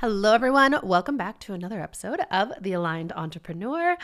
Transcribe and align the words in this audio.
Hello, 0.00 0.34
everyone. 0.34 0.78
Welcome 0.82 1.16
back 1.16 1.40
to 1.40 1.54
another 1.54 1.80
episode 1.80 2.20
of 2.30 2.52
The 2.60 2.74
Aligned 2.74 3.12
Entrepreneur. 3.12 3.96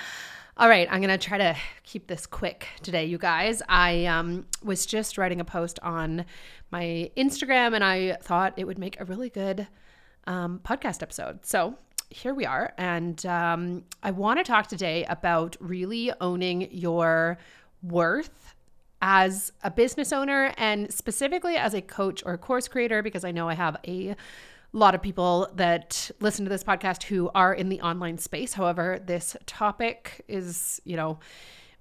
All 0.56 0.66
right, 0.66 0.88
I'm 0.90 1.02
going 1.02 1.10
to 1.10 1.18
try 1.18 1.36
to 1.36 1.54
keep 1.82 2.06
this 2.06 2.24
quick 2.24 2.66
today, 2.82 3.04
you 3.04 3.18
guys. 3.18 3.60
I 3.68 4.06
um, 4.06 4.46
was 4.64 4.86
just 4.86 5.18
writing 5.18 5.38
a 5.38 5.44
post 5.44 5.78
on 5.82 6.24
my 6.70 7.10
Instagram 7.14 7.74
and 7.74 7.84
I 7.84 8.16
thought 8.22 8.54
it 8.56 8.66
would 8.66 8.78
make 8.78 8.98
a 8.98 9.04
really 9.04 9.28
good 9.28 9.68
um, 10.26 10.62
podcast 10.64 11.02
episode. 11.02 11.44
So 11.44 11.74
here 12.08 12.32
we 12.32 12.46
are. 12.46 12.72
And 12.78 13.26
um, 13.26 13.84
I 14.02 14.12
want 14.12 14.38
to 14.38 14.44
talk 14.44 14.68
today 14.68 15.04
about 15.10 15.58
really 15.60 16.10
owning 16.22 16.68
your 16.72 17.36
worth 17.82 18.54
as 19.02 19.52
a 19.62 19.70
business 19.70 20.10
owner 20.10 20.54
and 20.56 20.90
specifically 20.90 21.56
as 21.56 21.74
a 21.74 21.82
coach 21.82 22.22
or 22.24 22.32
a 22.32 22.38
course 22.38 22.66
creator, 22.66 23.02
because 23.02 23.24
I 23.26 23.30
know 23.30 23.46
I 23.46 23.54
have 23.54 23.76
a 23.86 24.16
lot 24.78 24.94
of 24.94 25.02
people 25.02 25.48
that 25.54 26.10
listen 26.20 26.44
to 26.44 26.48
this 26.48 26.64
podcast 26.64 27.04
who 27.04 27.30
are 27.34 27.52
in 27.52 27.68
the 27.68 27.80
online 27.82 28.18
space. 28.18 28.54
However, 28.54 29.00
this 29.04 29.36
topic 29.46 30.24
is, 30.28 30.80
you 30.84 30.96
know, 30.96 31.18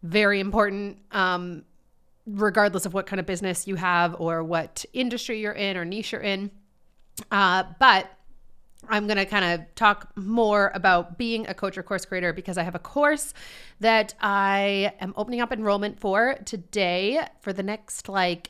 very 0.03 0.39
important. 0.39 0.99
Um, 1.11 1.63
regardless 2.25 2.85
of 2.85 2.93
what 2.93 3.05
kind 3.05 3.19
of 3.19 3.25
business 3.25 3.67
you 3.67 3.75
have 3.75 4.15
or 4.19 4.43
what 4.43 4.85
industry 4.93 5.39
you're 5.41 5.53
in 5.53 5.77
or 5.77 5.85
niche 5.85 6.11
you're 6.11 6.21
in. 6.21 6.51
Uh, 7.31 7.63
but 7.79 8.09
I'm 8.89 9.07
going 9.07 9.17
to 9.17 9.25
kind 9.25 9.45
of 9.45 9.75
talk 9.75 10.11
more 10.15 10.71
about 10.73 11.17
being 11.17 11.47
a 11.47 11.53
coach 11.53 11.77
or 11.77 11.83
course 11.83 12.05
creator 12.05 12.33
because 12.33 12.57
I 12.57 12.63
have 12.63 12.75
a 12.75 12.79
course 12.79 13.33
that 13.79 14.13
I 14.21 14.93
am 14.99 15.13
opening 15.17 15.41
up 15.41 15.51
enrollment 15.51 15.99
for 15.99 16.35
today 16.45 17.21
for 17.41 17.53
the 17.53 17.63
next 17.63 18.09
like 18.09 18.49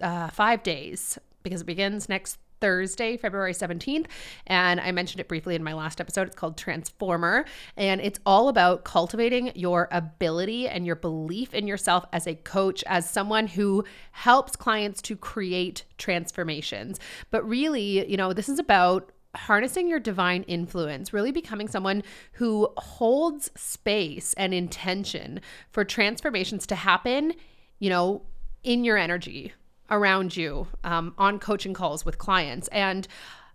uh, 0.00 0.28
five 0.28 0.62
days 0.62 1.18
because 1.42 1.60
it 1.60 1.66
begins 1.66 2.08
next 2.08 2.38
Thursday, 2.60 3.16
February 3.16 3.52
17th. 3.52 4.06
And 4.46 4.80
I 4.80 4.92
mentioned 4.92 5.20
it 5.20 5.28
briefly 5.28 5.54
in 5.54 5.64
my 5.64 5.72
last 5.72 6.00
episode. 6.00 6.28
It's 6.28 6.36
called 6.36 6.56
Transformer. 6.56 7.44
And 7.76 8.00
it's 8.00 8.18
all 8.26 8.48
about 8.48 8.84
cultivating 8.84 9.52
your 9.54 9.88
ability 9.90 10.68
and 10.68 10.86
your 10.86 10.96
belief 10.96 11.54
in 11.54 11.66
yourself 11.66 12.04
as 12.12 12.26
a 12.26 12.34
coach, 12.34 12.84
as 12.86 13.08
someone 13.08 13.46
who 13.46 13.84
helps 14.12 14.56
clients 14.56 15.02
to 15.02 15.16
create 15.16 15.84
transformations. 15.96 16.98
But 17.30 17.46
really, 17.48 18.08
you 18.10 18.16
know, 18.16 18.32
this 18.32 18.48
is 18.48 18.58
about 18.58 19.12
harnessing 19.34 19.88
your 19.88 20.00
divine 20.00 20.42
influence, 20.44 21.12
really 21.12 21.32
becoming 21.32 21.68
someone 21.68 22.02
who 22.32 22.68
holds 22.76 23.50
space 23.56 24.34
and 24.34 24.52
intention 24.52 25.40
for 25.70 25.84
transformations 25.84 26.66
to 26.66 26.74
happen, 26.74 27.34
you 27.78 27.90
know, 27.90 28.22
in 28.64 28.84
your 28.84 28.96
energy, 28.96 29.52
around 29.90 30.36
you 30.36 30.66
um, 30.84 31.14
on 31.18 31.38
coaching 31.38 31.74
calls 31.74 32.04
with 32.04 32.18
clients. 32.18 32.68
And 32.68 33.06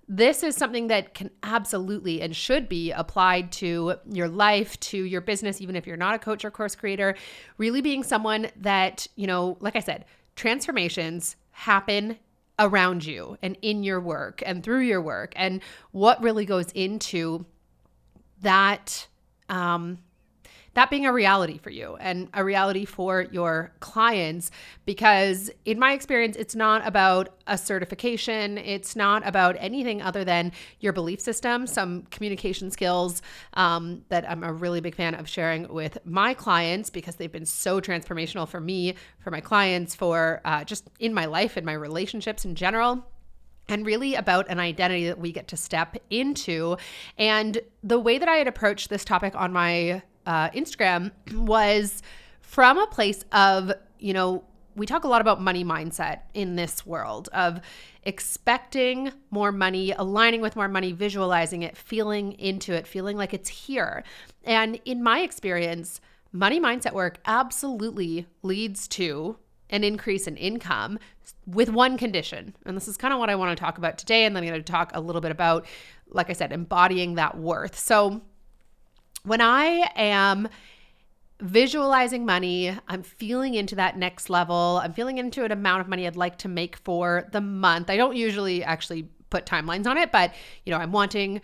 this 0.07 0.43
is 0.43 0.55
something 0.55 0.87
that 0.87 1.13
can 1.13 1.29
absolutely 1.43 2.21
and 2.21 2.35
should 2.35 2.67
be 2.67 2.91
applied 2.91 3.51
to 3.53 3.95
your 4.09 4.27
life, 4.27 4.79
to 4.81 4.97
your 4.97 5.21
business, 5.21 5.61
even 5.61 5.75
if 5.75 5.87
you're 5.87 5.97
not 5.97 6.15
a 6.15 6.19
coach 6.19 6.43
or 6.43 6.51
course 6.51 6.75
creator. 6.75 7.15
Really 7.57 7.81
being 7.81 8.03
someone 8.03 8.49
that, 8.57 9.07
you 9.15 9.27
know, 9.27 9.57
like 9.61 9.75
I 9.75 9.79
said, 9.79 10.05
transformations 10.35 11.35
happen 11.51 12.17
around 12.59 13.05
you 13.05 13.37
and 13.41 13.57
in 13.61 13.83
your 13.83 13.99
work 13.99 14.43
and 14.45 14.63
through 14.63 14.81
your 14.81 15.01
work. 15.01 15.33
And 15.35 15.61
what 15.91 16.21
really 16.21 16.45
goes 16.45 16.71
into 16.73 17.45
that 18.41 19.07
um, 19.49 19.99
that 20.73 20.89
being 20.89 21.05
a 21.05 21.13
reality 21.13 21.57
for 21.57 21.69
you 21.69 21.95
and 21.97 22.29
a 22.33 22.43
reality 22.43 22.85
for 22.85 23.21
your 23.31 23.71
clients. 23.79 24.51
Because 24.85 25.51
in 25.65 25.79
my 25.79 25.93
experience, 25.93 26.35
it's 26.35 26.55
not 26.55 26.85
about 26.87 27.29
a 27.47 27.57
certification, 27.57 28.57
it's 28.57 28.95
not 28.95 29.25
about 29.27 29.55
anything 29.59 30.01
other 30.01 30.23
than 30.23 30.51
your 30.79 30.93
belief 30.93 31.19
system, 31.19 31.67
some 31.67 32.03
communication 32.03 32.71
skills 32.71 33.21
um, 33.53 34.03
that 34.09 34.29
I'm 34.29 34.43
a 34.43 34.51
really 34.51 34.81
big 34.81 34.95
fan 34.95 35.15
of 35.15 35.27
sharing 35.27 35.67
with 35.71 35.97
my 36.05 36.33
clients 36.33 36.89
because 36.89 37.15
they've 37.15 37.31
been 37.31 37.45
so 37.45 37.79
transformational 37.79 38.47
for 38.47 38.59
me, 38.59 38.95
for 39.19 39.31
my 39.31 39.41
clients, 39.41 39.93
for 39.93 40.41
uh, 40.45 40.63
just 40.63 40.89
in 40.99 41.13
my 41.13 41.25
life 41.25 41.57
and 41.57 41.65
my 41.65 41.73
relationships 41.73 42.45
in 42.45 42.55
general 42.55 43.05
and 43.69 43.85
really 43.85 44.15
about 44.15 44.49
an 44.49 44.59
identity 44.59 45.07
that 45.07 45.19
we 45.19 45.31
get 45.31 45.47
to 45.47 45.57
step 45.57 45.95
into. 46.09 46.75
And 47.17 47.59
the 47.81 47.99
way 47.99 48.17
that 48.17 48.27
I 48.27 48.35
had 48.35 48.47
approached 48.47 48.89
this 48.89 49.05
topic 49.05 49.35
on 49.35 49.53
my 49.53 50.01
uh, 50.25 50.49
Instagram 50.51 51.11
was 51.33 52.01
from 52.41 52.77
a 52.77 52.87
place 52.87 53.23
of, 53.31 53.71
you 53.99 54.13
know, 54.13 54.43
we 54.75 54.85
talk 54.85 55.03
a 55.03 55.07
lot 55.07 55.21
about 55.21 55.39
money 55.39 55.63
mindset 55.63 56.21
in 56.33 56.55
this 56.55 56.85
world 56.85 57.29
of 57.33 57.61
expecting 58.03 59.11
more 59.29 59.51
money, 59.51 59.91
aligning 59.91 60.41
with 60.41 60.55
more 60.55 60.67
money, 60.67 60.91
visualizing 60.91 61.61
it, 61.61 61.77
feeling 61.77 62.33
into 62.33 62.73
it, 62.73 62.87
feeling 62.87 63.17
like 63.17 63.33
it's 63.33 63.49
here. 63.49 64.03
And 64.43 64.79
in 64.85 65.03
my 65.03 65.19
experience, 65.19 66.01
money 66.31 66.59
mindset 66.59 66.93
work 66.93 67.19
absolutely 67.25 68.25
leads 68.41 68.87
to 68.89 69.37
an 69.69 69.83
increase 69.83 70.27
in 70.27 70.37
income 70.37 70.99
with 71.47 71.69
one 71.69 71.97
condition. 71.97 72.55
And 72.65 72.75
this 72.75 72.87
is 72.87 72.97
kind 72.97 73.13
of 73.13 73.19
what 73.19 73.29
I 73.29 73.35
want 73.35 73.57
to 73.57 73.61
talk 73.61 73.77
about 73.77 73.97
today. 73.97 74.25
And 74.25 74.35
then 74.35 74.43
I'm 74.43 74.49
going 74.49 74.63
to 74.63 74.71
talk 74.71 74.91
a 74.93 75.01
little 75.01 75.21
bit 75.21 75.31
about, 75.31 75.65
like 76.09 76.29
I 76.29 76.33
said, 76.33 76.51
embodying 76.51 77.15
that 77.15 77.37
worth. 77.37 77.77
So, 77.77 78.21
when 79.23 79.41
I 79.41 79.91
am 79.95 80.47
visualizing 81.39 82.25
money, 82.25 82.77
I'm 82.87 83.03
feeling 83.03 83.53
into 83.53 83.75
that 83.75 83.97
next 83.97 84.29
level. 84.29 84.79
I'm 84.83 84.93
feeling 84.93 85.17
into 85.17 85.43
an 85.43 85.51
amount 85.51 85.81
of 85.81 85.87
money 85.87 86.07
I'd 86.07 86.15
like 86.15 86.37
to 86.39 86.47
make 86.47 86.77
for 86.77 87.27
the 87.31 87.41
month. 87.41 87.89
I 87.89 87.97
don't 87.97 88.15
usually 88.15 88.63
actually 88.63 89.09
put 89.29 89.45
timelines 89.45 89.87
on 89.87 89.97
it, 89.97 90.11
but 90.11 90.33
you 90.65 90.71
know, 90.71 90.77
I'm 90.77 90.91
wanting 90.91 91.41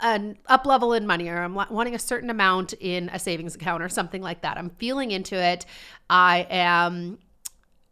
an 0.00 0.36
up 0.46 0.66
level 0.66 0.92
in 0.92 1.06
money 1.06 1.28
or 1.28 1.38
I'm 1.38 1.54
wanting 1.54 1.94
a 1.94 1.98
certain 1.98 2.30
amount 2.30 2.74
in 2.74 3.08
a 3.10 3.18
savings 3.18 3.54
account 3.54 3.82
or 3.82 3.88
something 3.88 4.22
like 4.22 4.42
that. 4.42 4.58
I'm 4.58 4.70
feeling 4.70 5.10
into 5.10 5.36
it. 5.36 5.64
I 6.10 6.46
am 6.50 7.18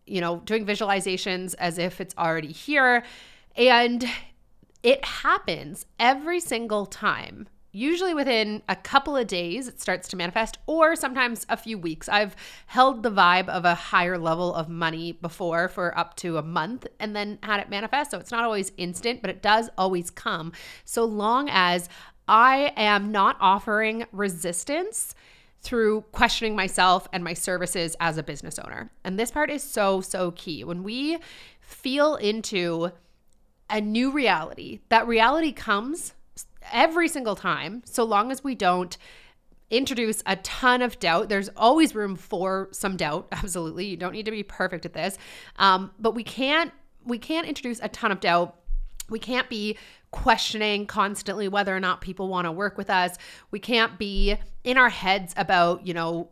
you 0.07 0.21
know, 0.21 0.39
doing 0.45 0.65
visualizations 0.65 1.55
as 1.59 1.79
if 1.79 2.01
it's 2.01 2.15
already 2.17 2.53
here 2.53 3.03
and 3.57 4.05
it 4.83 5.05
happens 5.05 5.87
every 5.99 6.39
single 6.39 6.87
time 6.87 7.49
usually 7.77 8.15
within 8.15 8.63
a 8.69 8.75
couple 8.75 9.17
of 9.17 9.27
days 9.27 9.69
it 9.69 9.81
starts 9.81 10.09
to 10.09 10.17
manifest 10.17 10.57
or 10.67 10.97
sometimes 10.97 11.45
a 11.51 11.57
few 11.57 11.77
weeks. 11.77 12.09
I've 12.09 12.35
held 12.67 13.03
the 13.03 13.11
vibe 13.11 13.49
of 13.49 13.67
a 13.67 13.75
higher 13.75 14.17
level 14.17 14.55
of 14.55 14.69
money 14.69 15.13
before 15.13 15.69
for 15.69 15.97
up 15.97 16.17
to 16.17 16.39
a 16.39 16.43
month 16.43 16.87
and 16.99 17.15
then 17.15 17.39
had 17.43 17.61
it 17.61 17.69
manifest. 17.69 18.11
So 18.11 18.19
it's 18.19 18.31
not 18.31 18.45
always 18.45 18.73
instant 18.79 19.21
but 19.21 19.31
it 19.31 19.43
does 19.43 19.69
always 19.77 20.11
come. 20.11 20.53
So 20.85 21.05
long 21.05 21.49
as 21.51 21.89
i 22.29 22.73
am 22.77 23.13
not 23.13 23.37
offering 23.41 24.05
resistance 24.11 25.15
through 25.61 26.01
questioning 26.13 26.57
myself 26.57 27.07
and 27.13 27.23
my 27.23 27.35
services 27.35 27.95
as 28.01 28.19
a 28.19 28.23
business 28.23 28.59
owner. 28.59 28.91
And 29.05 29.19
this 29.19 29.31
part 29.31 29.51
is 29.51 29.63
so 29.63 30.01
so 30.01 30.31
key. 30.31 30.65
When 30.65 30.83
we 30.83 31.19
feel 31.61 32.17
into 32.17 32.91
a 33.69 33.81
new 33.81 34.11
reality 34.11 34.81
that 34.89 35.07
reality 35.07 35.53
comes 35.53 36.15
every 36.73 37.09
single 37.09 37.37
time, 37.37 37.83
so 37.85 38.05
long 38.05 38.31
as 38.31 38.43
we 38.45 38.55
don't 38.55 38.97
introduce 39.71 40.23
a 40.27 40.37
ton 40.37 40.83
of 40.83 40.99
doubt. 40.99 41.29
There's 41.29 41.49
always 41.57 41.95
room 41.95 42.17
for 42.17 42.69
some 42.73 42.97
doubt. 42.97 43.29
Absolutely. 43.33 43.87
You 43.87 43.97
don't 43.97 44.13
need 44.13 44.27
to 44.27 44.31
be 44.31 44.43
perfect 44.43 44.87
at 44.87 44.93
this. 44.93 45.19
Um, 45.57 45.91
but 45.99 46.15
we 46.15 46.23
can't 46.23 46.73
we 47.05 47.19
can't 47.19 47.47
introduce 47.47 47.79
a 47.83 47.89
ton 47.89 48.11
of 48.11 48.21
doubt. 48.21 48.57
We 49.09 49.21
can't 49.21 49.49
be 49.49 49.79
questioning 50.11 50.87
constantly 50.87 51.47
whether 51.47 51.77
or 51.77 51.79
not 51.79 52.01
people 52.01 52.29
want 52.29 52.47
to 52.47 52.53
work 52.53 52.77
with 52.77 52.91
us. 52.91 53.17
We 53.53 53.61
can't 53.61 53.97
be 53.99 54.37
in 54.65 54.77
our 54.77 54.89
heads 54.89 55.33
about, 55.37 55.87
you 55.87 55.95
know, 55.95 56.31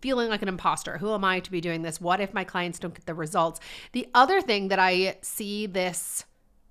feeling 0.00 0.28
like 0.28 0.42
an 0.42 0.48
imposter. 0.48 0.98
Who 0.98 1.12
am 1.12 1.24
I 1.24 1.40
to 1.40 1.50
be 1.50 1.60
doing 1.60 1.82
this? 1.82 2.00
What 2.00 2.20
if 2.20 2.32
my 2.34 2.44
clients 2.44 2.78
don't 2.78 2.94
get 2.94 3.06
the 3.06 3.14
results? 3.14 3.58
The 3.92 4.06
other 4.14 4.40
thing 4.40 4.68
that 4.68 4.78
I 4.78 5.16
see 5.22 5.66
this 5.66 6.24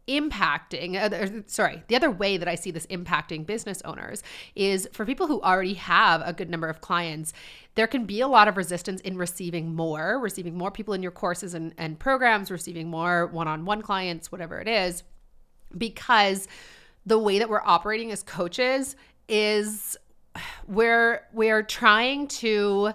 impacting 0.08 0.96
uh, 0.96 1.42
sorry 1.46 1.84
the 1.88 1.96
other 1.96 2.10
way 2.10 2.36
that 2.36 2.48
i 2.48 2.56
see 2.56 2.72
this 2.72 2.88
impacting 2.88 3.46
business 3.46 3.82
owners 3.86 4.24
is 4.56 4.90
for 4.94 5.06
people 5.06 5.28
who 5.28 5.40
already 5.42 5.76
have 5.76 6.22
a 6.26 6.34
good 6.34 6.50
number 6.50 6.68
of 6.68 6.82
clients 6.82 7.34
there 7.76 7.88
can 7.88 8.06
be 8.06 8.20
a 8.20 8.28
lot 8.28 8.48
of 8.48 8.58
resistance 8.58 9.00
in 9.02 9.16
receiving 9.16 9.76
more 9.76 10.20
receiving 10.20 10.58
more 10.58 10.72
people 10.72 10.94
in 10.94 11.04
your 11.04 11.12
courses 11.12 11.54
and, 11.54 11.74
and 11.78 12.00
programs 12.00 12.50
receiving 12.50 12.90
more 12.90 13.28
one-on-one 13.28 13.82
clients 13.82 14.32
whatever 14.32 14.60
it 14.60 14.68
is 14.68 15.04
because 15.78 16.48
the 17.06 17.18
way 17.18 17.40
that 17.40 17.48
we're 17.48 17.62
operating 17.64 18.12
as 18.12 18.24
coaches 18.24 18.96
is 19.30 19.98
we're 20.68 21.22
we're 21.34 21.64
trying 21.64 22.28
to 22.28 22.92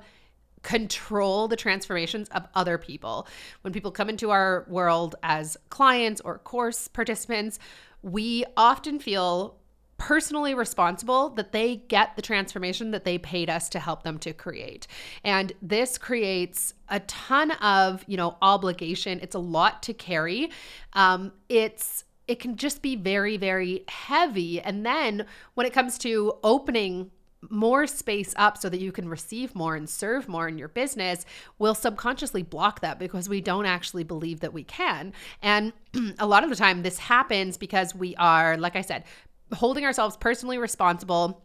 control 0.67 1.47
the 1.47 1.55
transformations 1.55 2.29
of 2.31 2.45
other 2.57 2.77
people. 2.77 3.29
When 3.61 3.73
people 3.73 3.93
come 3.93 4.11
into 4.11 4.33
our 4.33 4.67
world 4.69 5.15
as 5.23 5.57
clients 5.71 6.21
or 6.23 6.39
course 6.39 6.89
participants, 6.89 7.61
we 8.03 8.45
often 8.57 8.99
feel 8.99 9.59
personally 9.97 10.55
responsible 10.55 11.29
that 11.31 11.53
they 11.53 11.77
get 11.77 12.17
the 12.17 12.23
transformation 12.23 12.91
that 12.91 13.05
they 13.05 13.17
paid 13.17 13.49
us 13.49 13.69
to 13.69 13.79
help 13.79 14.03
them 14.03 14.19
to 14.19 14.33
create. 14.33 14.89
And 15.23 15.53
this 15.63 15.99
creates 15.99 16.75
a 16.89 16.99
ton 16.99 17.53
of, 17.53 18.05
you 18.09 18.17
know, 18.17 18.37
obligation. 18.43 19.21
It's 19.23 19.37
a 19.37 19.39
lot 19.39 19.85
to 19.85 19.95
carry. 19.95 20.51
Um, 20.95 21.33
it's 21.49 22.03
it 22.27 22.41
can 22.41 22.57
just 22.57 22.83
be 22.83 22.97
very, 22.97 23.37
very 23.37 23.85
heavy. 23.87 24.61
And 24.61 24.85
then 24.85 25.27
when 25.55 25.65
it 25.65 25.73
comes 25.73 25.97
to 25.99 26.33
opening 26.43 27.13
more 27.51 27.87
space 27.87 28.33
up 28.37 28.59
so 28.59 28.69
that 28.69 28.81
you 28.81 28.93
can 28.93 29.09
receive 29.09 29.55
more 29.55 29.77
and 29.77 29.89
serve 29.89 30.29
more 30.29 30.49
in 30.49 30.59
your 30.59 30.69
business, 30.69 31.25
we'll 31.59 31.75
subconsciously 31.75 32.43
block 32.43 32.81
that 32.81 32.99
because 32.99 33.29
we 33.29 33.41
don't 33.41 33.67
actually 33.67 34.05
believe 34.05 34.41
that 34.41 34.53
we 34.53 34.65
can. 34.65 35.13
And 35.43 35.73
a 36.19 36.27
lot 36.27 36.45
of 36.45 36.51
the 36.51 36.57
time, 36.57 36.83
this 36.83 36.99
happens 36.99 37.57
because 37.57 37.95
we 37.95 38.15
are, 38.17 38.57
like 38.57 38.77
I 38.77 38.83
said, 38.83 39.05
holding 39.53 39.85
ourselves 39.85 40.17
personally 40.17 40.59
responsible. 40.59 41.43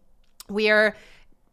We 0.49 0.69
are, 0.69 0.95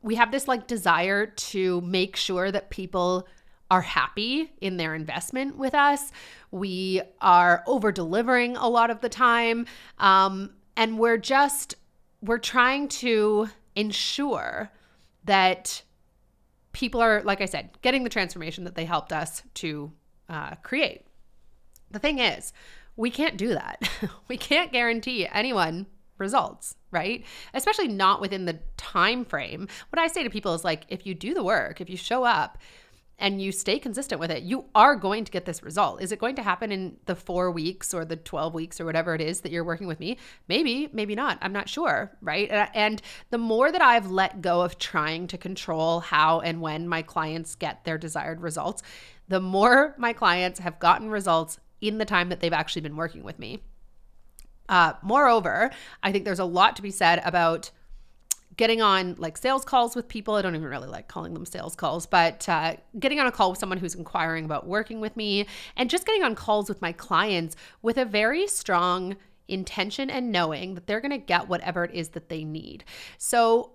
we 0.03 0.15
have 0.17 0.31
this 0.31 0.49
like 0.49 0.67
desire 0.67 1.27
to 1.27 1.81
make 1.83 2.17
sure 2.17 2.51
that 2.51 2.71
people 2.71 3.29
are 3.71 3.83
happy 3.83 4.51
in 4.61 4.77
their 4.77 4.95
investment 4.95 5.57
with 5.59 5.75
us. 5.75 6.11
We 6.51 7.03
are 7.21 7.63
over 7.67 7.93
delivering 7.93 8.57
a 8.57 8.69
lot 8.69 8.91
of 8.91 9.01
the 9.01 9.09
time. 9.09 9.67
Um, 9.99 10.55
and 10.77 10.99
we're 10.99 11.19
just, 11.19 11.75
we're 12.23 12.39
trying 12.39 12.89
to 12.89 13.51
ensure 13.79 14.71
that 15.25 15.83
people 16.73 17.01
are, 17.01 17.23
like 17.23 17.41
I 17.41 17.47
said, 17.47 17.71
getting 17.81 18.03
the 18.03 18.11
transformation 18.11 18.65
that 18.65 18.75
they 18.75 18.85
helped 18.85 19.13
us 19.13 19.43
to 19.55 19.93
uh, 20.29 20.57
create. 20.57 21.07
The 21.91 21.99
thing 21.99 22.19
is, 22.19 22.53
we 22.97 23.11
can't 23.11 23.37
do 23.37 23.49
that. 23.55 23.89
we 24.29 24.37
can't 24.37 24.73
guarantee 24.73 25.27
anyone 25.33 25.87
results 26.19 26.75
right 26.91 27.25
especially 27.55 27.87
not 27.87 28.21
within 28.21 28.45
the 28.45 28.59
time 28.77 29.25
frame 29.25 29.69
what 29.91 30.01
i 30.01 30.09
say 30.09 30.25
to 30.25 30.31
people 30.31 30.53
is 30.53 30.65
like 30.65 30.83
if 30.89 31.07
you 31.07 31.15
do 31.15 31.33
the 31.33 31.45
work 31.45 31.81
if 31.81 31.89
you 31.89 31.97
show 31.97 32.25
up 32.25 32.59
and 33.19 33.43
you 33.43 33.51
stay 33.51 33.79
consistent 33.79 34.21
with 34.21 34.31
it, 34.31 34.45
you 34.45 34.67
are 34.75 34.95
going 34.95 35.25
to 35.25 35.33
get 35.33 35.45
this 35.45 35.63
result. 35.63 36.01
Is 36.01 36.13
it 36.13 36.21
going 36.21 36.37
to 36.37 36.43
happen 36.43 36.71
in 36.71 36.97
the 37.07 37.17
four 37.17 37.51
weeks 37.51 37.93
or 37.93 38.05
the 38.05 38.17
12 38.17 38.55
weeks 38.55 38.81
or 38.81 38.85
whatever 38.85 39.15
it 39.15 39.21
is 39.21 39.41
that 39.41 39.51
you're 39.51 39.65
working 39.65 39.89
with 39.89 39.99
me? 39.99 40.19
Maybe, 40.47 40.89
maybe 40.93 41.17
not. 41.17 41.39
I'm 41.43 41.53
not 41.53 41.69
sure. 41.69 42.17
Right. 42.21 42.49
And 42.75 43.03
the 43.31 43.39
more 43.39 43.73
that 43.73 43.83
I've 43.83 44.11
let 44.11 44.41
go 44.41 44.61
of 44.61 44.79
trying 44.79 45.27
to 45.29 45.39
control 45.39 46.01
how 46.01 46.41
and 46.41 46.61
when 46.61 46.87
my 46.87 47.03
clients 47.03 47.57
get 47.57 47.85
their 47.85 47.99
desired 47.99 48.41
results, 48.41 48.83
the 49.27 49.41
more 49.41 49.95
my 49.99 50.13
clients 50.13 50.61
have 50.61 50.79
gotten 50.79 51.11
results 51.11 51.59
in 51.81 51.99
the 51.99 52.05
time 52.05 52.29
that 52.29 52.41
they've 52.41 52.53
actually 52.53 52.83
been 52.83 52.97
working 52.97 53.25
with 53.25 53.39
me. 53.39 53.63
Uh, 54.69 54.93
moreover, 55.03 55.71
I 56.03 56.13
think 56.13 56.25
there's 56.25 56.39
a 56.39 56.45
lot 56.45 56.77
to 56.77 56.83
be 56.83 56.91
said 56.91 57.21
about 57.25 57.71
getting 58.59 58.83
on 58.83 59.15
like 59.19 59.39
sales 59.39 59.65
calls 59.65 59.97
with 59.97 60.09
people. 60.09 60.35
I 60.35 60.43
don't 60.43 60.55
even 60.55 60.69
really 60.69 60.89
like 60.89 61.09
calling 61.09 61.33
them 61.33 61.47
sales 61.47 61.75
calls, 61.75 62.05
but 62.05 62.47
uh, 62.49 62.75
getting 62.99 63.21
on 63.21 63.27
a 63.27 63.33
call 63.33 63.51
with 63.51 63.59
someone 63.59 63.79
who's 63.79 63.95
inquiring 63.95 64.45
about 64.45 64.67
working 64.67 65.01
with 65.01 65.17
me 65.17 65.47
and 65.77 65.89
just 65.89 66.05
getting 66.05 66.25
on 66.25 66.35
calls 66.35 66.69
with 66.69 66.83
my 66.83 66.93
clients 66.93 67.57
with 67.81 67.97
a 67.97 68.05
very 68.05 68.47
strong 68.47 69.17
intention 69.47 70.11
and 70.11 70.31
knowing 70.31 70.75
that 70.75 70.87
they're 70.87 71.01
going 71.01 71.13
to 71.13 71.19
get 71.19 71.49
whatever 71.49 71.85
it 71.85 71.95
is 71.95 72.11
that 72.11 72.29
they 72.29 72.45
need. 72.45 72.85
So 73.17 73.73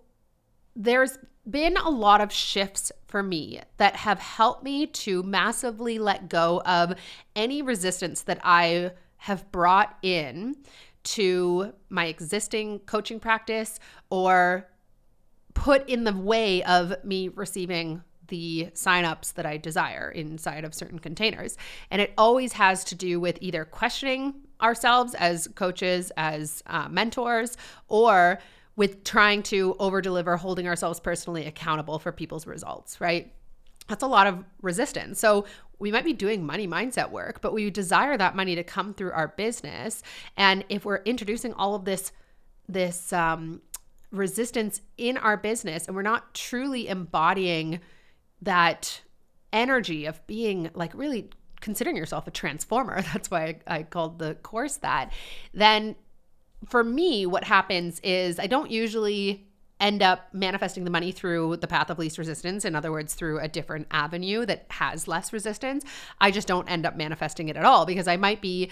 there's 0.76 1.18
been 1.50 1.78
a 1.78 1.90
lot 1.90 2.20
of 2.20 2.32
shifts 2.32 2.92
for 3.08 3.24
me 3.24 3.62
that 3.78 3.96
have 3.96 4.20
helped 4.20 4.64
me 4.64 4.86
to 4.88 5.24
massively 5.24 5.98
let 5.98 6.30
go 6.30 6.62
of 6.66 6.94
any 7.36 7.62
resistance 7.62 8.22
that 8.24 8.40
I 8.44 8.92
have 9.18 9.50
brought 9.52 9.98
in 10.02 10.58
to 11.04 11.74
my 11.90 12.06
existing 12.06 12.80
coaching 12.80 13.20
practice 13.20 13.80
or 14.10 14.70
put 15.54 15.88
in 15.88 16.04
the 16.04 16.14
way 16.14 16.64
of 16.64 16.94
me 17.04 17.30
receiving 17.30 18.04
the 18.28 18.70
signups 18.74 19.34
that 19.34 19.46
I 19.46 19.58
desire 19.58 20.10
inside 20.10 20.64
of 20.64 20.74
certain 20.74 21.00
containers. 21.00 21.58
And 21.92 22.02
it 22.02 22.14
always 22.18 22.54
has 22.54 22.84
to 22.86 22.96
do 22.96 23.20
with 23.20 23.38
either 23.42 23.66
questioning 23.66 24.34
ourselves 24.62 25.14
as 25.16 25.48
coaches, 25.56 26.12
as 26.18 26.64
uh, 26.68 26.88
mentors, 26.90 27.58
or 27.88 28.40
with 28.76 29.04
trying 29.04 29.44
to 29.44 29.76
over 29.78 30.02
deliver, 30.02 30.38
holding 30.38 30.68
ourselves 30.68 31.00
personally 31.00 31.46
accountable 31.46 32.00
for 32.00 32.12
people's 32.12 32.48
results, 32.48 33.00
right? 33.00 33.32
That's 33.88 34.04
a 34.04 34.08
lot 34.08 34.26
of 34.26 34.44
resistance. 34.62 35.20
So 35.20 35.46
we 35.78 35.92
might 35.92 36.06
be 36.06 36.14
doing 36.14 36.46
money 36.46 36.68
mindset 36.68 37.12
work, 37.12 37.42
but 37.42 37.54
we 37.54 37.70
desire 37.70 38.18
that 38.18 38.36
money 38.36 38.56
to 38.56 38.64
come 38.64 38.94
through 38.94 39.12
our 39.12 39.28
business. 39.28 40.02
And 40.38 40.64
if 40.70 40.86
we're 40.86 41.04
introducing 41.04 41.54
all 41.54 41.76
of 41.76 41.84
this, 41.86 42.12
this 42.70 43.12
um, 43.12 43.62
resistance 44.14 44.82
in 44.98 45.18
our 45.18 45.36
business 45.36 45.88
and 45.88 45.96
we're 45.96 46.04
not 46.04 46.34
truly 46.34 46.88
embodying 46.88 47.80
that 48.42 49.02
energy 49.52 50.06
of 50.06 50.26
being 50.28 50.70
like 50.76 50.94
really 50.94 51.30
considering 51.62 51.98
yourself 51.98 52.28
a 52.28 52.32
transformer 52.32 53.02
that's 53.14 53.32
why 53.32 53.60
I, 53.68 53.78
I, 53.78 53.84
called 53.84 54.20
the 54.20 54.36
course 54.36 54.78
that 54.78 55.12
then 55.54 55.96
for 56.70 56.84
me 56.84 57.26
what 57.26 57.44
happens 57.44 58.00
is 58.02 58.40
i 58.40 58.48
don't 58.48 58.70
usually 58.70 59.48
end 59.80 60.02
up 60.02 60.34
manifesting 60.34 60.84
the 60.84 60.90
money 60.90 61.12
through 61.12 61.58
the 61.58 61.68
path 61.68 61.90
of 61.90 62.00
least 62.00 62.18
resistance 62.18 62.64
in 62.64 62.76
other 62.76 62.92
words 62.92 63.16
through 63.16 63.40
a 63.40 63.48
different 63.48 63.88
avenue 63.92 64.46
that 64.46 64.66
has 64.70 65.10
less 65.10 65.34
resistance. 65.34 65.84
I 66.22 66.32
just 66.32 66.48
don't 66.48 66.70
end 66.70 66.86
up 66.86 66.96
manifesting 66.96 67.50
it 67.50 67.58
at 67.58 67.66
all 67.66 67.86
because 67.86 68.08
i 68.08 68.16
might 68.16 68.42
be 68.42 68.70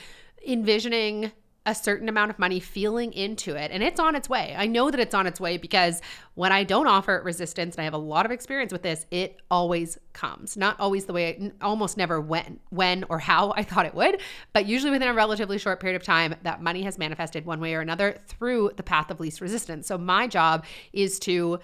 envisioning 0.48 1.32
a 1.66 1.76
certain 1.76 2.10
amount 2.10 2.32
of 2.32 2.40
money 2.40 2.60
feeling 2.60 3.14
into 3.14 3.56
it 3.56 3.70
and 3.72 3.84
it's 3.84 4.00
on 4.00 4.16
its 4.16 4.28
way. 4.28 4.56
I 4.58 4.66
know 4.66 4.90
that 4.90 5.00
it's 5.00 5.14
on 5.14 5.28
its 5.28 5.40
way 5.40 5.58
because 5.58 6.02
when 6.34 6.52
I 6.52 6.64
don't 6.64 6.88
offer 6.88 7.22
resistance 7.24 7.76
and 7.76 7.82
I 7.82 7.84
have 7.84 7.94
a 7.94 8.00
lot 8.00 8.26
of 8.26 8.32
experience 8.32 8.72
with 8.72 8.82
this, 8.82 9.06
it 9.12 9.40
always 9.52 10.00
comes. 10.14 10.58
Not 10.58 10.80
always 10.80 11.06
the 11.06 11.14
way 11.14 11.52
almost 11.62 11.98
never 11.98 12.20
when 12.20 12.60
when 12.70 13.04
or 13.10 13.20
how 13.20 13.54
I 13.56 13.64
thought 13.72 13.86
it 13.86 13.94
would, 13.94 14.22
but 14.54 14.66
usually 14.66 14.90
within 14.90 15.08
a 15.08 15.14
relatively 15.14 15.60
short 15.60 15.80
period 15.80 15.96
of 15.96 16.04
time 16.04 16.34
that 16.42 16.64
money 16.64 16.82
has 16.82 16.98
manifested 16.98 17.46
one 17.46 17.60
way 17.60 17.76
or 17.76 17.82
another 17.82 18.18
through 18.26 18.72
the 18.76 18.84
path 18.84 19.12
of 19.12 19.20
least 19.20 19.40
resistance. 19.40 19.86
So 19.86 20.00
my 20.00 20.26
job 20.26 20.66
is 20.94 21.20
to 21.20 21.60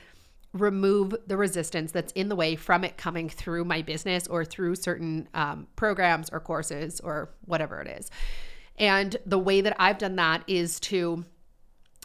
remove 0.53 1.15
the 1.25 1.37
resistance 1.37 1.91
that's 1.91 2.11
in 2.13 2.29
the 2.29 2.35
way 2.35 2.55
from 2.55 2.83
it 2.83 2.97
coming 2.97 3.29
through 3.29 3.65
my 3.65 3.81
business 3.81 4.27
or 4.27 4.45
through 4.45 4.75
certain 4.75 5.27
um, 5.33 5.67
programs 5.75 6.29
or 6.29 6.39
courses 6.39 6.99
or 6.99 7.29
whatever 7.45 7.81
it 7.81 7.87
is. 7.99 8.09
And 8.77 9.15
the 9.25 9.39
way 9.39 9.61
that 9.61 9.75
I've 9.79 9.97
done 9.97 10.15
that 10.17 10.43
is 10.47 10.79
to 10.81 11.25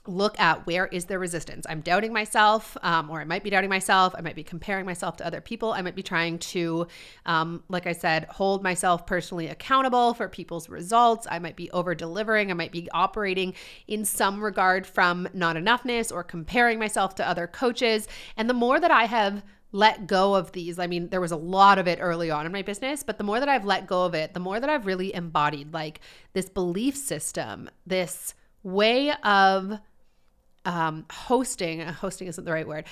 look 0.07 0.39
at 0.41 0.67
where 0.67 0.87
is 0.87 1.05
there 1.05 1.19
resistance. 1.19 1.65
I'm 1.69 1.81
doubting 1.81 2.13
myself 2.13 2.77
um, 2.83 3.09
or 3.09 3.21
i 3.21 3.25
might 3.25 3.45
be 3.45 3.51
doubting 3.51 3.71
myself. 3.71 4.15
I 4.19 4.21
might 4.21 4.35
be 4.35 4.43
comparing 4.43 4.85
myself 4.85 5.17
to 5.19 5.27
other 5.27 5.41
people. 5.41 5.73
I 5.73 5.83
might 5.83 5.95
be 5.95 6.03
trying 6.03 6.39
to 6.39 6.89
um, 7.25 7.63
like 7.69 7.87
i 7.87 7.93
said 7.93 8.25
hold 8.25 8.63
myself 8.63 9.07
personally 9.07 9.47
accountable 9.49 10.15
for 10.15 10.29
people's 10.29 10.69
results. 10.69 11.27
I 11.31 11.39
might 11.39 11.57
be 11.57 11.71
over 11.71 11.95
delivering 11.95 12.51
i 12.51 12.55
might 12.55 12.73
be 12.73 12.91
operating 12.91 13.55
in 13.87 14.05
some 14.05 14.43
regard 14.43 14.87
from 14.87 15.29
not 15.33 15.57
enoughness 15.57 16.13
or 16.13 16.25
comparing 16.25 16.79
myself 16.79 17.15
to 17.17 17.29
other 17.29 17.47
coaches. 17.47 18.09
And 18.37 18.51
the 18.51 18.55
more 18.55 18.81
that 18.81 18.91
i 18.91 19.05
have 19.05 19.45
let 19.73 20.07
go 20.07 20.35
of 20.35 20.53
these. 20.53 20.79
I 20.79 20.87
mean, 20.87 21.09
there 21.09 21.21
was 21.21 21.33
a 21.33 21.37
lot 21.37 21.79
of 21.79 21.89
it 21.89 21.99
early 22.01 22.31
on 22.31 22.47
in 22.47 22.53
my 22.53 22.63
business, 22.63 23.03
but 23.03 23.19
the 23.19 23.25
more 23.25 23.41
that 23.41 23.49
I've 23.49 23.65
let 23.65 23.87
go 23.87 24.05
of 24.05 24.15
it, 24.15 24.35
the 24.35 24.41
more 24.41 24.61
that 24.61 24.69
I've 24.69 24.87
really 24.87 25.15
embodied 25.15 25.73
like 25.73 26.01
this 26.35 26.49
belief 26.49 26.97
system, 26.97 27.71
this 27.87 28.35
way 28.63 29.13
of 29.25 29.79
um, 30.65 31.07
hosting. 31.11 31.81
Hosting 31.81 32.29
isn't 32.29 32.45
the 32.45 32.53
right 32.53 32.69
word. 32.69 32.85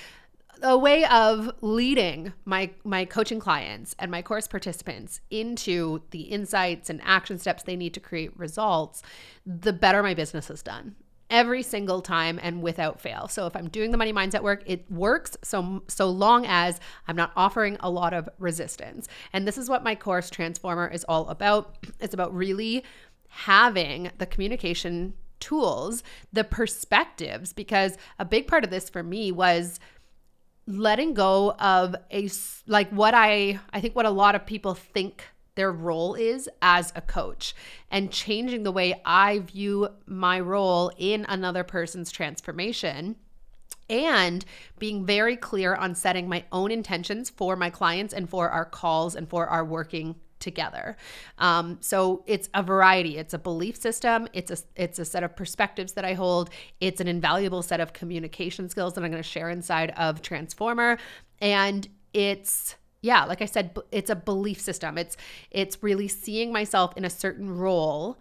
A 0.63 0.77
way 0.77 1.05
of 1.05 1.49
leading 1.61 2.33
my 2.45 2.71
my 2.83 3.05
coaching 3.05 3.39
clients 3.39 3.95
and 3.97 4.11
my 4.11 4.21
course 4.21 4.47
participants 4.47 5.21
into 5.31 6.01
the 6.11 6.21
insights 6.23 6.89
and 6.89 6.99
action 7.03 7.39
steps 7.39 7.63
they 7.63 7.75
need 7.75 7.93
to 7.93 7.99
create 7.99 8.37
results, 8.37 9.01
the 9.45 9.73
better 9.73 10.03
my 10.03 10.13
business 10.13 10.49
is 10.49 10.61
done 10.61 10.95
every 11.31 11.63
single 11.63 12.01
time 12.01 12.39
and 12.43 12.61
without 12.61 12.99
fail. 12.99 13.27
So 13.27 13.47
if 13.47 13.55
I'm 13.55 13.69
doing 13.69 13.91
the 13.91 13.97
money 13.97 14.13
mindset 14.13 14.43
work, 14.43 14.61
it 14.65 14.85
works 14.91 15.37
so 15.43 15.83
so 15.87 16.09
long 16.09 16.45
as 16.45 16.79
I'm 17.07 17.15
not 17.15 17.31
offering 17.35 17.77
a 17.79 17.89
lot 17.89 18.13
of 18.13 18.29
resistance. 18.37 19.07
And 19.33 19.47
this 19.47 19.57
is 19.57 19.69
what 19.69 19.83
my 19.83 19.95
course 19.95 20.29
Transformer 20.29 20.87
is 20.87 21.03
all 21.05 21.27
about. 21.29 21.77
It's 22.01 22.15
about 22.15 22.35
really 22.35 22.83
having 23.29 24.11
the 24.17 24.25
communication 24.25 25.13
tools, 25.39 26.03
the 26.33 26.43
perspectives 26.43 27.53
because 27.53 27.95
a 28.17 28.25
big 28.25 28.47
part 28.47 28.63
of 28.63 28.69
this 28.69 28.89
for 28.89 29.03
me 29.03 29.31
was 29.31 29.79
letting 30.67 31.13
go 31.13 31.51
of 31.53 31.95
a 32.11 32.29
like 32.67 32.89
what 32.89 33.13
I 33.13 33.59
I 33.71 33.81
think 33.81 33.95
what 33.95 34.05
a 34.05 34.11
lot 34.11 34.35
of 34.35 34.45
people 34.45 34.73
think 34.73 35.23
their 35.55 35.71
role 35.71 36.15
is 36.15 36.49
as 36.61 36.93
a 36.95 37.01
coach 37.01 37.53
and 37.89 38.11
changing 38.11 38.63
the 38.63 38.71
way 38.71 39.01
I 39.05 39.39
view 39.39 39.89
my 40.05 40.39
role 40.39 40.91
in 40.97 41.25
another 41.27 41.63
person's 41.63 42.11
transformation 42.11 43.17
and 43.89 44.45
being 44.79 45.05
very 45.05 45.35
clear 45.35 45.75
on 45.75 45.93
setting 45.93 46.29
my 46.29 46.45
own 46.51 46.71
intentions 46.71 47.29
for 47.29 47.55
my 47.57 47.69
clients 47.69 48.13
and 48.13 48.29
for 48.29 48.49
our 48.49 48.63
calls 48.63 49.15
and 49.15 49.29
for 49.29 49.47
our 49.47 49.65
working 49.65 50.15
together. 50.39 50.95
Um, 51.37 51.77
so 51.81 52.23
it's 52.25 52.49
a 52.53 52.63
variety. 52.63 53.17
It's 53.17 53.33
a 53.33 53.37
belief 53.37 53.75
system. 53.75 54.27
It's 54.33 54.49
a 54.49 54.57
it's 54.75 54.97
a 54.97 55.05
set 55.05 55.23
of 55.23 55.35
perspectives 55.35 55.93
that 55.93 56.05
I 56.05 56.13
hold. 56.13 56.49
It's 56.79 56.99
an 56.99 57.07
invaluable 57.07 57.61
set 57.61 57.79
of 57.79 57.93
communication 57.93 58.69
skills 58.69 58.93
that 58.93 59.03
I'm 59.03 59.11
going 59.11 59.21
to 59.21 59.29
share 59.29 59.49
inside 59.49 59.91
of 59.97 60.21
Transformer, 60.21 60.97
and 61.39 61.87
it's 62.13 62.75
yeah, 63.01 63.25
like 63.25 63.41
I 63.41 63.45
said, 63.45 63.77
it's 63.91 64.09
a 64.09 64.15
belief 64.15 64.59
system. 64.59 64.97
It's 64.97 65.17
it's 65.49 65.81
really 65.81 66.07
seeing 66.07 66.51
myself 66.51 66.95
in 66.95 67.05
a 67.05 67.09
certain 67.09 67.57
role 67.57 68.17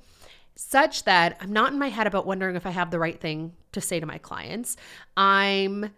such 0.56 1.04
that 1.04 1.36
I'm 1.40 1.52
not 1.52 1.72
in 1.72 1.78
my 1.78 1.88
head 1.88 2.06
about 2.06 2.26
wondering 2.26 2.56
if 2.56 2.66
I 2.66 2.70
have 2.70 2.90
the 2.90 2.98
right 2.98 3.18
thing 3.18 3.52
to 3.72 3.80
say 3.80 4.00
to 4.00 4.06
my 4.06 4.18
clients. 4.18 4.76
I'm 5.16 5.90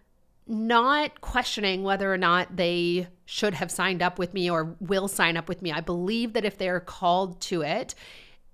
not 0.46 1.20
questioning 1.20 1.82
whether 1.82 2.12
or 2.12 2.18
not 2.18 2.56
they 2.56 3.08
should 3.24 3.54
have 3.54 3.70
signed 3.70 4.02
up 4.02 4.18
with 4.18 4.34
me 4.34 4.50
or 4.50 4.76
will 4.80 5.08
sign 5.08 5.36
up 5.36 5.48
with 5.48 5.62
me. 5.62 5.72
I 5.72 5.80
believe 5.80 6.32
that 6.34 6.44
if 6.44 6.58
they're 6.58 6.80
called 6.80 7.40
to 7.42 7.62
it, 7.62 7.94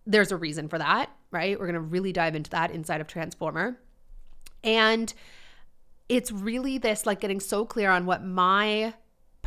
there's 0.07 0.31
a 0.31 0.37
reason 0.37 0.69
for 0.69 0.79
that, 0.79 1.11
right? 1.31 1.59
We're 1.59 1.67
going 1.67 1.75
to 1.75 1.81
really 1.81 2.13
dive 2.13 2.35
into 2.35 2.51
that 2.51 2.71
inside 2.71 3.01
of 3.01 3.07
Transformer. 3.07 3.79
And 4.63 5.13
it's 6.09 6.31
really 6.31 6.79
this 6.79 7.07
like 7.07 7.21
getting 7.21 7.41
so 7.41 7.65
clear 7.65 7.91
on 7.91 8.07
what 8.07 8.25
my 8.25 8.95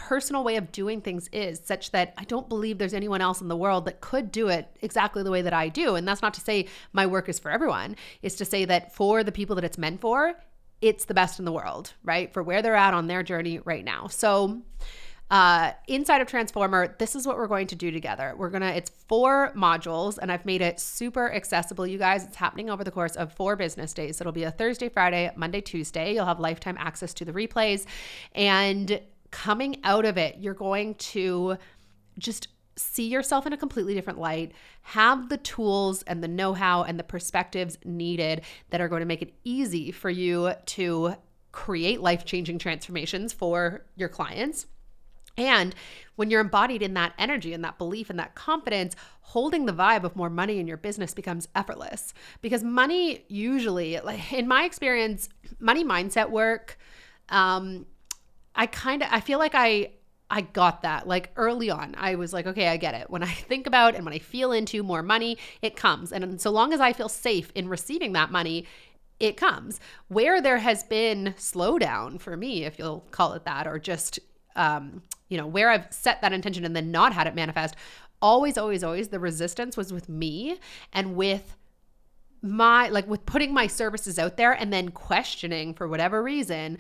personal 0.02 0.44
way 0.44 0.56
of 0.56 0.72
doing 0.72 1.00
things 1.00 1.30
is 1.32 1.62
such 1.64 1.92
that 1.92 2.14
I 2.18 2.24
don't 2.24 2.50
believe 2.50 2.80
there's 2.80 2.94
anyone 2.94 3.22
else 3.22 3.40
in 3.40 3.48
the 3.48 3.56
world 3.56 3.86
that 3.86 4.02
could 4.02 4.32
do 4.32 4.48
it 4.48 4.68
exactly 4.82 5.22
the 5.22 5.32
way 5.32 5.44
that 5.44 5.54
I 5.54 5.70
do. 5.70 5.96
And 5.96 6.08
that's 6.08 6.24
not 6.24 6.34
to 6.34 6.42
say 6.42 6.68
my 6.92 7.06
work 7.06 7.30
is 7.30 7.38
for 7.40 7.52
everyone, 7.52 7.96
it's 8.22 8.36
to 8.38 8.46
say 8.46 8.66
that 8.66 8.96
for 8.96 9.24
the 9.24 9.32
people 9.32 9.56
that 9.56 9.64
it's 9.64 9.78
meant 9.78 10.02
for, 10.02 10.34
it's 10.82 11.06
the 11.06 11.14
best 11.14 11.38
in 11.38 11.46
the 11.46 11.52
world, 11.52 11.94
right? 12.04 12.34
For 12.34 12.42
where 12.42 12.64
they're 12.64 12.76
at 12.76 12.96
on 12.96 13.06
their 13.06 13.22
journey 13.22 13.60
right 13.64 13.86
now. 13.86 14.08
So, 14.08 14.64
uh, 15.30 15.72
inside 15.88 16.20
of 16.20 16.28
Transformer, 16.28 16.94
this 17.00 17.16
is 17.16 17.26
what 17.26 17.38
we're 17.38 17.48
going 17.48 17.68
to 17.68 17.76
do 17.76 17.90
together. 17.90 18.34
We're 18.38 18.50
gonna, 18.50 18.72
it's 18.72 18.90
four 19.08 19.54
modules, 19.56 20.18
and 20.18 20.30
I've 20.30 20.46
made 20.46 20.62
it 20.62 20.78
super 20.78 21.32
accessible, 21.32 21.88
you 21.88 21.98
guys. 21.98 22.26
It's 22.26 22.36
happening 22.36 22.70
over 22.70 22.84
the 22.84 22.92
course 22.92 23.16
of 23.16 23.32
four 23.32 23.56
business 23.56 23.94
days. 23.94 24.20
It'll 24.20 24.34
be 24.34 24.44
a 24.44 24.52
Thursday, 24.52 24.90
Friday, 24.90 25.32
Monday, 25.38 25.62
Tuesday. 25.62 26.16
You'll 26.16 26.26
have 26.26 26.42
lifetime 26.42 26.76
access 26.78 27.14
to 27.14 27.24
the 27.24 27.32
replays. 27.32 27.86
And 28.36 29.00
coming 29.32 29.78
out 29.84 30.06
of 30.06 30.18
it, 30.18 30.38
you're 30.40 30.54
going 30.54 30.96
to 30.96 31.58
just 32.18 32.50
see 32.78 33.08
yourself 33.08 33.46
in 33.46 33.54
a 33.54 33.58
completely 33.58 33.94
different 33.94 34.20
light, 34.20 34.52
have 34.82 35.30
the 35.30 35.38
tools 35.38 36.04
and 36.04 36.24
the 36.24 36.28
know 36.28 36.54
how 36.54 36.84
and 36.84 36.98
the 37.00 37.04
perspectives 37.04 37.78
needed 37.84 38.42
that 38.70 38.82
are 38.82 38.88
going 38.88 39.02
to 39.02 39.06
make 39.06 39.22
it 39.22 39.34
easy 39.44 39.92
for 39.92 40.10
you 40.10 40.54
to 40.66 41.16
create 41.52 42.02
life 42.02 42.26
changing 42.26 42.58
transformations 42.58 43.34
for 43.34 43.86
your 43.96 44.10
clients. 44.10 44.68
And 45.38 45.74
when 46.16 46.30
you're 46.30 46.42
embodied 46.42 46.82
in 46.82 46.94
that 46.96 47.14
energy 47.18 47.54
and 47.54 47.64
that 47.64 47.78
belief 47.78 48.10
and 48.10 48.20
that 48.20 48.36
confidence, 48.36 48.96
holding 49.22 49.66
the 49.66 49.74
vibe 49.74 50.04
of 50.04 50.16
more 50.16 50.30
money 50.30 50.60
in 50.60 50.68
your 50.68 50.78
business 50.78 51.14
becomes 51.14 51.48
effortless. 51.56 52.14
Because 52.42 52.64
money 52.64 53.24
usually, 53.28 54.00
like 54.00 54.34
in 54.34 54.48
my 54.48 54.66
experience, 54.66 55.30
money 55.60 55.84
mindset 55.84 56.30
work, 56.30 56.78
um, 57.30 57.86
I 58.56 58.68
kind 58.68 59.02
of 59.02 59.10
I 59.12 59.20
feel 59.20 59.40
like 59.40 59.56
I 59.56 59.92
I 60.30 60.42
got 60.42 60.84
that 60.84 61.08
like 61.08 61.32
early 61.36 61.70
on. 61.70 61.94
I 61.98 62.16
was 62.16 62.32
like, 62.32 62.48
okay, 62.48 62.70
I 62.70 62.78
get 62.78 62.94
it. 62.94 63.10
When 63.10 63.22
I 63.24 63.28
think 63.50 63.68
about 63.68 63.96
and 63.96 64.06
when 64.06 64.14
I 64.14 64.20
feel 64.20 64.52
into 64.52 64.84
more 64.84 65.04
money, 65.04 65.38
it 65.62 65.76
comes. 65.76 66.12
And 66.12 66.40
so 66.40 66.52
long 66.52 66.74
as 66.74 66.80
I 66.80 66.94
feel 66.94 67.10
safe 67.10 67.52
in 67.54 67.68
receiving 67.68 68.14
that 68.14 68.32
money, 68.32 68.66
it 69.20 69.38
comes. 69.38 69.80
Where 70.08 70.42
there 70.42 70.58
has 70.58 70.84
been 70.84 71.36
slowdown 71.38 72.20
for 72.20 72.36
me, 72.38 72.64
if 72.64 72.80
you'll 72.80 73.06
call 73.12 73.34
it 73.34 73.46
that, 73.46 73.68
or 73.68 73.78
just 73.78 74.20
um, 74.56 75.04
you 75.30 75.38
know, 75.38 75.48
where 75.48 75.70
I've 75.70 75.92
set 75.92 76.22
that 76.22 76.34
intention 76.34 76.66
and 76.66 76.76
then 76.76 76.92
not 76.92 77.14
had 77.14 77.28
it 77.28 77.36
manifest, 77.36 77.76
always, 78.22 78.58
always, 78.58 78.84
always 78.84 79.10
the 79.10 79.20
resistance 79.20 79.78
was 79.78 79.94
with 79.94 80.10
me 80.10 80.60
and 80.94 81.16
with 81.16 81.56
my 82.44 82.90
like 82.90 83.08
with 83.08 83.24
putting 83.28 83.54
my 83.54 83.68
services 83.68 84.18
out 84.18 84.36
there 84.36 84.52
and 84.52 84.74
then 84.74 84.90
questioning 84.90 85.76
for 85.76 85.88
whatever 85.88 86.24
reason 86.24 86.76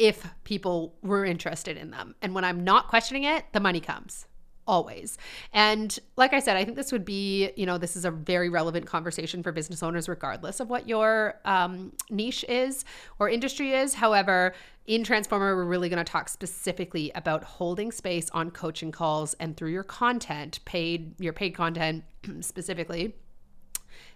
if 0.00 0.26
people 0.44 0.94
were 1.02 1.26
interested 1.26 1.76
in 1.76 1.90
them. 1.90 2.14
And 2.22 2.34
when 2.34 2.42
I'm 2.42 2.64
not 2.64 2.88
questioning 2.88 3.24
it, 3.24 3.44
the 3.52 3.60
money 3.60 3.80
comes 3.80 4.26
always. 4.66 5.18
And 5.52 5.98
like 6.16 6.32
I 6.32 6.40
said, 6.40 6.56
I 6.56 6.64
think 6.64 6.76
this 6.76 6.90
would 6.90 7.04
be, 7.04 7.50
you 7.56 7.66
know, 7.66 7.76
this 7.76 7.96
is 7.96 8.04
a 8.06 8.10
very 8.10 8.48
relevant 8.48 8.86
conversation 8.86 9.42
for 9.42 9.52
business 9.52 9.82
owners, 9.82 10.08
regardless 10.08 10.58
of 10.58 10.70
what 10.70 10.88
your 10.88 11.34
um, 11.44 11.92
niche 12.08 12.44
is 12.48 12.84
or 13.18 13.28
industry 13.28 13.72
is. 13.72 13.94
However, 13.94 14.54
in 14.86 15.04
Transformer, 15.04 15.54
we're 15.54 15.64
really 15.64 15.90
going 15.90 16.02
to 16.02 16.10
talk 16.10 16.30
specifically 16.30 17.12
about 17.14 17.44
holding 17.44 17.92
space 17.92 18.30
on 18.30 18.50
coaching 18.50 18.92
calls 18.92 19.34
and 19.34 19.54
through 19.56 19.70
your 19.70 19.84
content, 19.84 20.60
paid, 20.64 21.20
your 21.20 21.34
paid 21.34 21.50
content 21.50 22.04
specifically, 22.40 23.14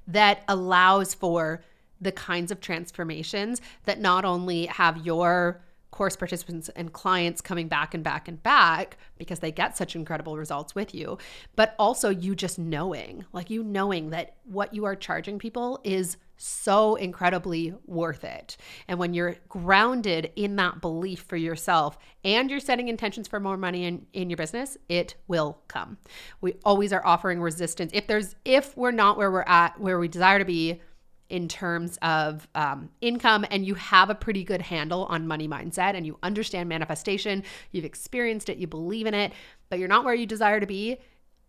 that 0.06 0.44
allows 0.48 1.12
for 1.12 1.62
the 2.00 2.12
kinds 2.12 2.50
of 2.50 2.60
transformations 2.60 3.60
that 3.84 4.00
not 4.00 4.24
only 4.24 4.66
have 4.66 5.04
your 5.04 5.62
course 5.94 6.16
participants 6.16 6.68
and 6.70 6.92
clients 6.92 7.40
coming 7.40 7.68
back 7.68 7.94
and 7.94 8.02
back 8.02 8.26
and 8.26 8.42
back 8.42 8.96
because 9.16 9.38
they 9.38 9.52
get 9.52 9.76
such 9.76 9.94
incredible 9.94 10.36
results 10.36 10.74
with 10.74 10.92
you, 10.92 11.16
but 11.54 11.76
also 11.78 12.08
you 12.08 12.34
just 12.34 12.58
knowing, 12.58 13.24
like 13.32 13.48
you 13.48 13.62
knowing 13.62 14.10
that 14.10 14.34
what 14.42 14.74
you 14.74 14.84
are 14.86 14.96
charging 14.96 15.38
people 15.38 15.78
is 15.84 16.16
so 16.36 16.96
incredibly 16.96 17.72
worth 17.86 18.24
it. 18.24 18.56
And 18.88 18.98
when 18.98 19.14
you're 19.14 19.36
grounded 19.48 20.32
in 20.34 20.56
that 20.56 20.80
belief 20.80 21.20
for 21.28 21.36
yourself 21.36 21.96
and 22.24 22.50
you're 22.50 22.58
setting 22.58 22.88
intentions 22.88 23.28
for 23.28 23.38
more 23.38 23.56
money 23.56 23.84
in, 23.84 24.04
in 24.12 24.30
your 24.30 24.36
business, 24.36 24.76
it 24.88 25.14
will 25.28 25.60
come. 25.68 25.96
We 26.40 26.54
always 26.64 26.92
are 26.92 27.06
offering 27.06 27.40
resistance. 27.40 27.92
If 27.94 28.08
there's 28.08 28.34
if 28.44 28.76
we're 28.76 28.90
not 28.90 29.16
where 29.16 29.30
we're 29.30 29.44
at, 29.46 29.80
where 29.80 30.00
we 30.00 30.08
desire 30.08 30.40
to 30.40 30.44
be, 30.44 30.82
in 31.28 31.48
terms 31.48 31.98
of 32.02 32.46
um, 32.54 32.90
income 33.00 33.44
and 33.50 33.66
you 33.66 33.74
have 33.74 34.10
a 34.10 34.14
pretty 34.14 34.44
good 34.44 34.62
handle 34.62 35.04
on 35.06 35.26
money 35.26 35.48
mindset 35.48 35.94
and 35.94 36.06
you 36.06 36.18
understand 36.22 36.68
manifestation, 36.68 37.42
you've 37.72 37.84
experienced 37.84 38.48
it, 38.48 38.58
you 38.58 38.66
believe 38.66 39.06
in 39.06 39.14
it, 39.14 39.32
but 39.70 39.78
you're 39.78 39.88
not 39.88 40.04
where 40.04 40.14
you 40.14 40.26
desire 40.26 40.60
to 40.60 40.66
be, 40.66 40.98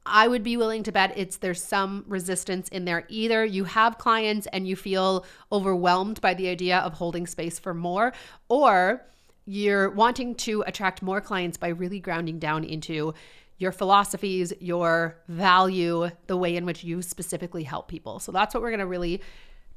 I 0.05 0.27
would 0.27 0.44
be 0.44 0.55
willing 0.55 0.84
to 0.84 0.91
bet 0.91 1.17
it's 1.17 1.38
there's 1.38 1.63
some 1.63 2.05
resistance 2.08 2.70
in 2.70 2.86
there. 2.86 3.05
Either 3.10 3.44
you 3.44 3.63
have 3.63 3.98
clients 3.98 4.48
and 4.53 4.67
you 4.67 4.75
feel 4.75 5.25
overwhelmed 5.51 6.22
by 6.22 6.36
the 6.36 6.48
idea 6.48 6.77
of 6.79 6.94
holding 6.94 7.25
space 7.25 7.58
for 7.58 7.74
more, 7.74 8.13
or 8.48 9.03
you're 9.46 9.89
wanting 9.89 10.36
to 10.36 10.63
attract 10.67 11.01
more 11.01 11.22
clients 11.22 11.58
by 11.58 11.70
really 11.70 12.00
grounding 12.00 12.38
down 12.39 12.63
into 12.63 13.13
your 13.58 13.72
philosophies, 13.72 14.53
your 14.60 15.17
value, 15.27 16.10
the 16.27 16.38
way 16.38 16.55
in 16.55 16.65
which 16.65 16.84
you 16.84 17.01
specifically 17.01 17.63
help 17.63 17.88
people. 17.88 18.20
So 18.20 18.32
that's 18.32 18.53
what 18.53 18.62
we're 18.62 18.72
going 18.72 18.79
to 18.79 18.86
really 18.86 19.22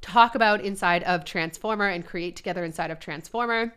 talk 0.01 0.35
about 0.35 0.61
inside 0.61 1.03
of 1.05 1.25
Transformer 1.25 1.89
and 1.89 2.07
create 2.07 2.37
together 2.37 2.65
inside 2.65 2.91
of 2.91 3.01
Transformer. 3.01 3.75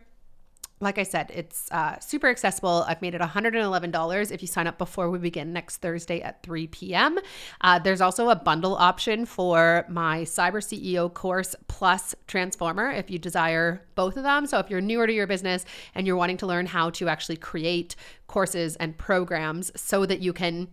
Like 0.82 0.98
I 0.98 1.04
said, 1.04 1.30
it's 1.32 1.70
uh, 1.70 2.00
super 2.00 2.26
accessible. 2.28 2.84
I've 2.88 3.00
made 3.00 3.14
it 3.14 3.20
$111 3.20 4.32
if 4.32 4.42
you 4.42 4.48
sign 4.48 4.66
up 4.66 4.78
before 4.78 5.10
we 5.10 5.18
begin 5.20 5.52
next 5.52 5.76
Thursday 5.76 6.20
at 6.20 6.42
3 6.42 6.66
p.m. 6.66 7.20
Uh, 7.60 7.78
there's 7.78 8.00
also 8.00 8.30
a 8.30 8.34
bundle 8.34 8.74
option 8.74 9.24
for 9.24 9.86
my 9.88 10.22
Cyber 10.22 10.54
CEO 10.54 11.12
course 11.12 11.54
plus 11.68 12.16
Transformer 12.26 12.90
if 12.90 13.10
you 13.10 13.18
desire 13.20 13.86
both 13.94 14.16
of 14.16 14.24
them. 14.24 14.44
So 14.44 14.58
if 14.58 14.70
you're 14.70 14.80
newer 14.80 15.06
to 15.06 15.12
your 15.12 15.28
business 15.28 15.64
and 15.94 16.04
you're 16.04 16.16
wanting 16.16 16.38
to 16.38 16.46
learn 16.46 16.66
how 16.66 16.90
to 16.90 17.08
actually 17.08 17.36
create 17.36 17.94
courses 18.26 18.74
and 18.76 18.98
programs 18.98 19.70
so 19.80 20.04
that 20.04 20.20
you 20.20 20.32
can 20.32 20.66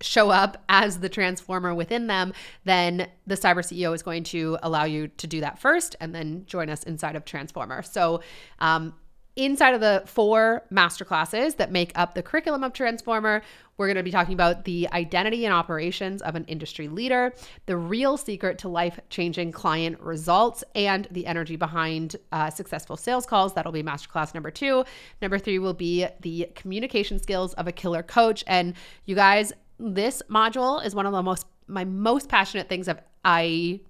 show 0.00 0.30
up 0.30 0.62
as 0.68 1.00
the 1.00 1.08
transformer 1.08 1.74
within 1.74 2.06
them, 2.06 2.32
then 2.64 3.08
the 3.26 3.34
cyber 3.34 3.58
CEO 3.58 3.94
is 3.94 4.02
going 4.02 4.24
to 4.24 4.58
allow 4.62 4.84
you 4.84 5.08
to 5.08 5.26
do 5.26 5.40
that 5.40 5.58
first 5.58 5.96
and 6.00 6.14
then 6.14 6.44
join 6.46 6.70
us 6.70 6.82
inside 6.84 7.16
of 7.16 7.24
Transformer. 7.24 7.82
So, 7.82 8.22
um, 8.60 8.94
inside 9.38 9.72
of 9.72 9.80
the 9.80 10.02
four 10.04 10.64
master 10.68 11.04
classes 11.04 11.54
that 11.54 11.70
make 11.70 11.92
up 11.94 12.14
the 12.14 12.22
curriculum 12.22 12.64
of 12.64 12.72
Transformer, 12.72 13.40
we're 13.76 13.86
going 13.86 13.96
to 13.96 14.02
be 14.02 14.10
talking 14.10 14.34
about 14.34 14.64
the 14.64 14.88
identity 14.92 15.44
and 15.44 15.54
operations 15.54 16.20
of 16.22 16.34
an 16.34 16.44
industry 16.46 16.88
leader, 16.88 17.32
the 17.66 17.76
real 17.76 18.16
secret 18.16 18.58
to 18.58 18.68
life 18.68 18.98
changing 19.08 19.52
client 19.52 20.00
results, 20.00 20.64
and 20.74 21.06
the 21.12 21.24
energy 21.26 21.54
behind 21.54 22.16
uh, 22.32 22.50
successful 22.50 22.96
sales 22.96 23.24
calls. 23.24 23.54
That'll 23.54 23.70
be 23.70 23.84
masterclass 23.84 24.34
number 24.34 24.50
two. 24.50 24.84
Number 25.22 25.38
three 25.38 25.60
will 25.60 25.74
be 25.74 26.06
the 26.20 26.50
communication 26.56 27.20
skills 27.20 27.54
of 27.54 27.68
a 27.68 27.72
killer 27.72 28.02
coach. 28.02 28.42
And 28.48 28.74
you 29.04 29.14
guys, 29.14 29.52
this 29.78 30.22
module 30.28 30.84
is 30.84 30.94
one 30.94 31.06
of 31.06 31.12
the 31.12 31.22
most 31.22 31.46
my 31.68 31.84
most 31.84 32.30
passionate 32.30 32.68
things 32.68 32.88
I've, 32.88 33.02
I 33.24 33.80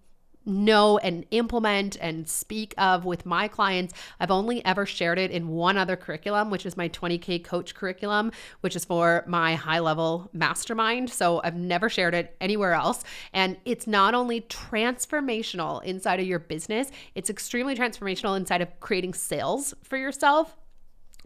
know 0.48 0.98
and 0.98 1.26
implement 1.30 1.96
and 2.00 2.28
speak 2.28 2.74
of 2.78 3.04
with 3.04 3.26
my 3.26 3.46
clients. 3.46 3.92
I've 4.18 4.30
only 4.30 4.64
ever 4.64 4.86
shared 4.86 5.18
it 5.18 5.30
in 5.30 5.48
one 5.48 5.76
other 5.76 5.94
curriculum, 5.94 6.50
which 6.50 6.64
is 6.64 6.76
my 6.76 6.88
20K 6.88 7.44
coach 7.44 7.74
curriculum, 7.74 8.32
which 8.62 8.74
is 8.74 8.84
for 8.84 9.24
my 9.26 9.54
high 9.54 9.78
level 9.78 10.30
mastermind. 10.32 11.10
So 11.10 11.40
I've 11.44 11.56
never 11.56 11.88
shared 11.88 12.14
it 12.14 12.34
anywhere 12.40 12.72
else. 12.72 13.04
And 13.32 13.58
it's 13.64 13.86
not 13.86 14.14
only 14.14 14.40
transformational 14.42 15.84
inside 15.84 16.18
of 16.18 16.26
your 16.26 16.38
business, 16.38 16.90
it's 17.14 17.30
extremely 17.30 17.76
transformational 17.76 18.36
inside 18.36 18.62
of 18.62 18.80
creating 18.80 19.14
sales 19.14 19.74
for 19.82 19.96
yourself 19.96 20.56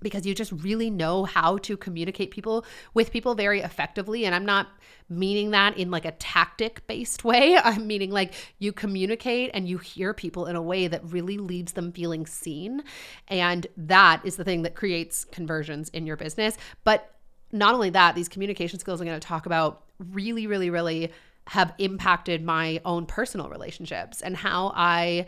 because 0.03 0.27
you 0.27 0.35
just 0.35 0.53
really 0.53 0.91
know 0.91 1.25
how 1.25 1.59
to 1.59 1.77
communicate 1.77 2.31
people 2.31 2.65
with 2.95 3.11
people 3.11 3.35
very 3.35 3.61
effectively. 3.61 4.25
And 4.25 4.35
i'm 4.35 4.45
not 4.45 4.69
meaning 5.09 5.51
that 5.51 5.77
in 5.77 5.91
like 5.91 6.05
a 6.05 6.13
tactic 6.13 6.87
based 6.87 7.25
way. 7.25 7.57
I'm 7.65 7.87
meaning 7.87 8.11
like 8.11 8.35
you 8.59 8.73
communicate 8.73 9.51
and 9.53 9.69
you 9.69 9.79
hear 9.79 10.15
people 10.15 10.47
in 10.47 10.57
a 10.57 10.63
way 10.63 10.87
that 10.89 11.03
really 11.05 11.37
leaves 11.37 11.73
them 11.73 11.93
feeling 11.93 12.27
seen. 12.27 12.83
And 13.29 13.67
that 13.77 14.25
is 14.25 14.37
the 14.37 14.45
thing 14.45 14.63
that 14.63 14.75
creates 14.75 15.25
conversions 15.25 15.89
in 15.91 16.07
your 16.07 16.17
business. 16.17 16.57
But 16.85 17.15
not 17.53 17.75
only 17.75 17.91
that 17.91 18.15
these 18.15 18.31
communication 18.31 18.79
skills 18.79 18.99
i'm 18.99 19.07
going 19.07 19.21
to 19.21 19.27
talk 19.27 19.45
about 19.45 19.83
really 19.99 20.47
really 20.47 20.71
really 20.71 21.13
have 21.49 21.75
impacted 21.79 22.43
my 22.43 22.81
own 22.85 23.07
personal 23.07 23.49
relationships 23.49 24.21
and 24.23 24.37
how 24.37 24.73
I 24.75 25.27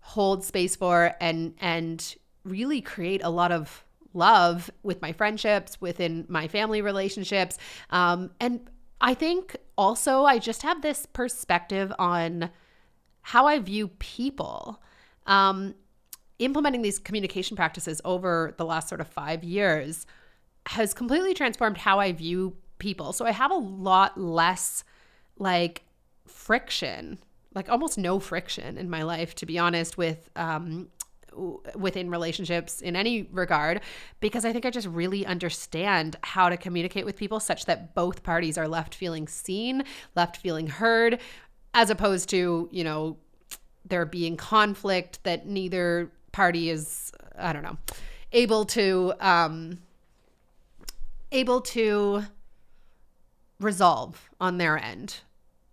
hold 0.00 0.44
space 0.44 0.76
for 0.76 1.14
and 1.20 1.54
and 1.60 2.16
really 2.44 2.80
create 2.80 3.22
a 3.22 3.30
lot 3.30 3.52
of 3.52 3.83
love 4.14 4.70
with 4.82 5.02
my 5.02 5.12
friendships, 5.12 5.80
within 5.80 6.24
my 6.28 6.48
family 6.48 6.80
relationships. 6.80 7.58
Um, 7.90 8.30
and 8.40 8.60
I 9.00 9.14
think 9.14 9.56
also 9.76 10.24
I 10.24 10.38
just 10.38 10.62
have 10.62 10.82
this 10.82 11.06
perspective 11.06 11.92
on 11.98 12.50
how 13.22 13.46
I 13.46 13.58
view 13.58 13.88
people. 13.88 14.80
Um, 15.26 15.74
implementing 16.38 16.82
these 16.82 16.98
communication 16.98 17.56
practices 17.56 18.00
over 18.04 18.54
the 18.56 18.64
last 18.64 18.88
sort 18.88 19.00
of 19.00 19.08
five 19.08 19.44
years 19.44 20.06
has 20.66 20.94
completely 20.94 21.34
transformed 21.34 21.78
how 21.78 22.00
I 22.00 22.12
view 22.12 22.56
people. 22.78 23.12
So 23.12 23.24
I 23.24 23.30
have 23.30 23.50
a 23.50 23.56
lot 23.56 24.18
less 24.18 24.84
like 25.38 25.84
friction, 26.26 27.18
like 27.54 27.68
almost 27.68 27.98
no 27.98 28.18
friction 28.18 28.78
in 28.78 28.90
my 28.90 29.02
life, 29.02 29.34
to 29.36 29.46
be 29.46 29.58
honest, 29.58 29.96
with 29.96 30.28
um, 30.36 30.88
within 31.74 32.10
relationships 32.10 32.80
in 32.80 32.96
any 32.96 33.28
regard 33.32 33.80
because 34.20 34.44
I 34.44 34.52
think 34.52 34.64
I 34.64 34.70
just 34.70 34.86
really 34.88 35.26
understand 35.26 36.16
how 36.22 36.48
to 36.48 36.56
communicate 36.56 37.04
with 37.04 37.16
people 37.16 37.40
such 37.40 37.66
that 37.66 37.94
both 37.94 38.22
parties 38.22 38.56
are 38.58 38.68
left 38.68 38.94
feeling 38.94 39.28
seen, 39.28 39.84
left 40.14 40.36
feeling 40.36 40.66
heard, 40.66 41.20
as 41.72 41.90
opposed 41.90 42.28
to, 42.30 42.68
you 42.70 42.84
know, 42.84 43.16
there 43.84 44.06
being 44.06 44.36
conflict 44.36 45.22
that 45.24 45.46
neither 45.46 46.10
party 46.32 46.70
is, 46.70 47.12
I 47.38 47.52
don't 47.52 47.62
know, 47.62 47.76
able 48.32 48.64
to, 48.66 49.12
um, 49.20 49.78
able 51.32 51.60
to 51.60 52.24
resolve 53.60 54.30
on 54.40 54.58
their 54.58 54.78
end. 54.78 55.20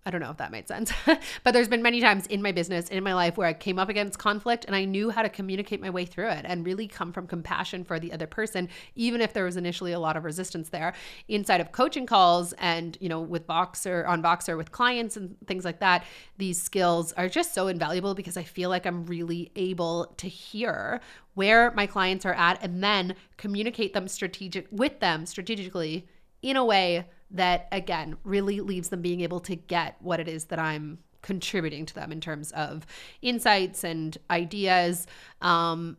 I 0.04 0.10
don't 0.10 0.22
know 0.22 0.32
if 0.32 0.38
that 0.38 0.52
made 0.52 0.68
sense. 0.68 0.92
but 1.44 1.52
there's 1.52 1.68
been 1.68 1.84
many 1.84 2.02
times 2.02 2.26
in 2.26 2.42
my 2.42 2.52
business, 2.52 2.90
in 2.90 3.04
my 3.04 3.14
life, 3.14 3.38
where 3.38 3.48
I 3.48 3.54
came 3.54 3.78
up 3.78 3.88
against 3.88 4.18
conflict 4.18 4.66
and 4.66 4.76
I 4.76 4.84
knew 4.84 5.12
how 5.12 5.22
to 5.22 5.30
communicate 5.30 5.80
my 5.80 5.92
way 5.92 6.06
through 6.06 6.30
it 6.30 6.44
and 6.44 6.66
really 6.66 6.88
come 6.88 7.14
from 7.14 7.28
compassion 7.28 7.84
for 7.84 8.00
the 8.00 8.12
other 8.12 8.26
person, 8.26 8.68
even 8.96 9.22
if 9.22 9.34
there 9.34 9.46
was 9.46 9.58
initially 9.58 9.92
a 9.92 10.00
lot 10.00 10.18
of 10.18 10.24
resistance 10.24 10.70
there. 10.70 10.94
Inside 11.28 11.62
of 11.62 11.72
coaching 11.72 12.08
calls 12.08 12.54
and, 12.54 12.98
you 13.00 13.10
know, 13.10 13.22
with 13.22 13.46
Voxer, 13.46 14.08
on 14.08 14.24
Voxer 14.24 14.58
with 14.58 14.72
clients 14.72 15.18
and 15.18 15.36
things 15.46 15.64
like 15.64 15.80
that, 15.82 16.04
these 16.38 16.60
skills 16.60 17.14
are 17.14 17.30
just 17.30 17.54
so 17.54 17.68
invaluable 17.68 18.16
because 18.16 18.38
I 18.38 18.44
feel 18.44 18.72
like 18.72 18.88
I'm 18.88 19.06
really 19.06 19.52
able 19.56 20.08
to 20.18 20.28
hear 20.28 21.00
where 21.36 21.72
my 21.72 21.86
clients 21.86 22.26
are 22.26 22.34
at 22.34 22.62
and 22.64 22.84
then 22.84 23.16
communicate 23.38 23.94
them 23.94 24.08
strategic 24.08 24.68
with 24.72 25.00
them 25.00 25.28
strategically 25.28 26.08
in 26.42 26.56
a 26.56 26.66
way 26.66 27.06
that 27.34 27.68
again 27.72 28.18
really 28.24 28.60
leaves 28.62 28.90
them 28.90 29.02
being 29.02 29.22
able 29.22 29.40
to 29.40 29.56
get 29.56 29.96
what 30.00 30.20
it 30.20 30.28
is 30.28 30.46
that 30.46 30.60
I'm 30.60 31.00
contributing 31.22 31.86
to 31.86 31.96
them 31.96 32.12
in 32.12 32.20
terms 32.20 32.52
of 32.52 32.86
insights 33.22 33.84
and 33.84 34.18
ideas. 34.30 35.08
Um, 35.42 35.98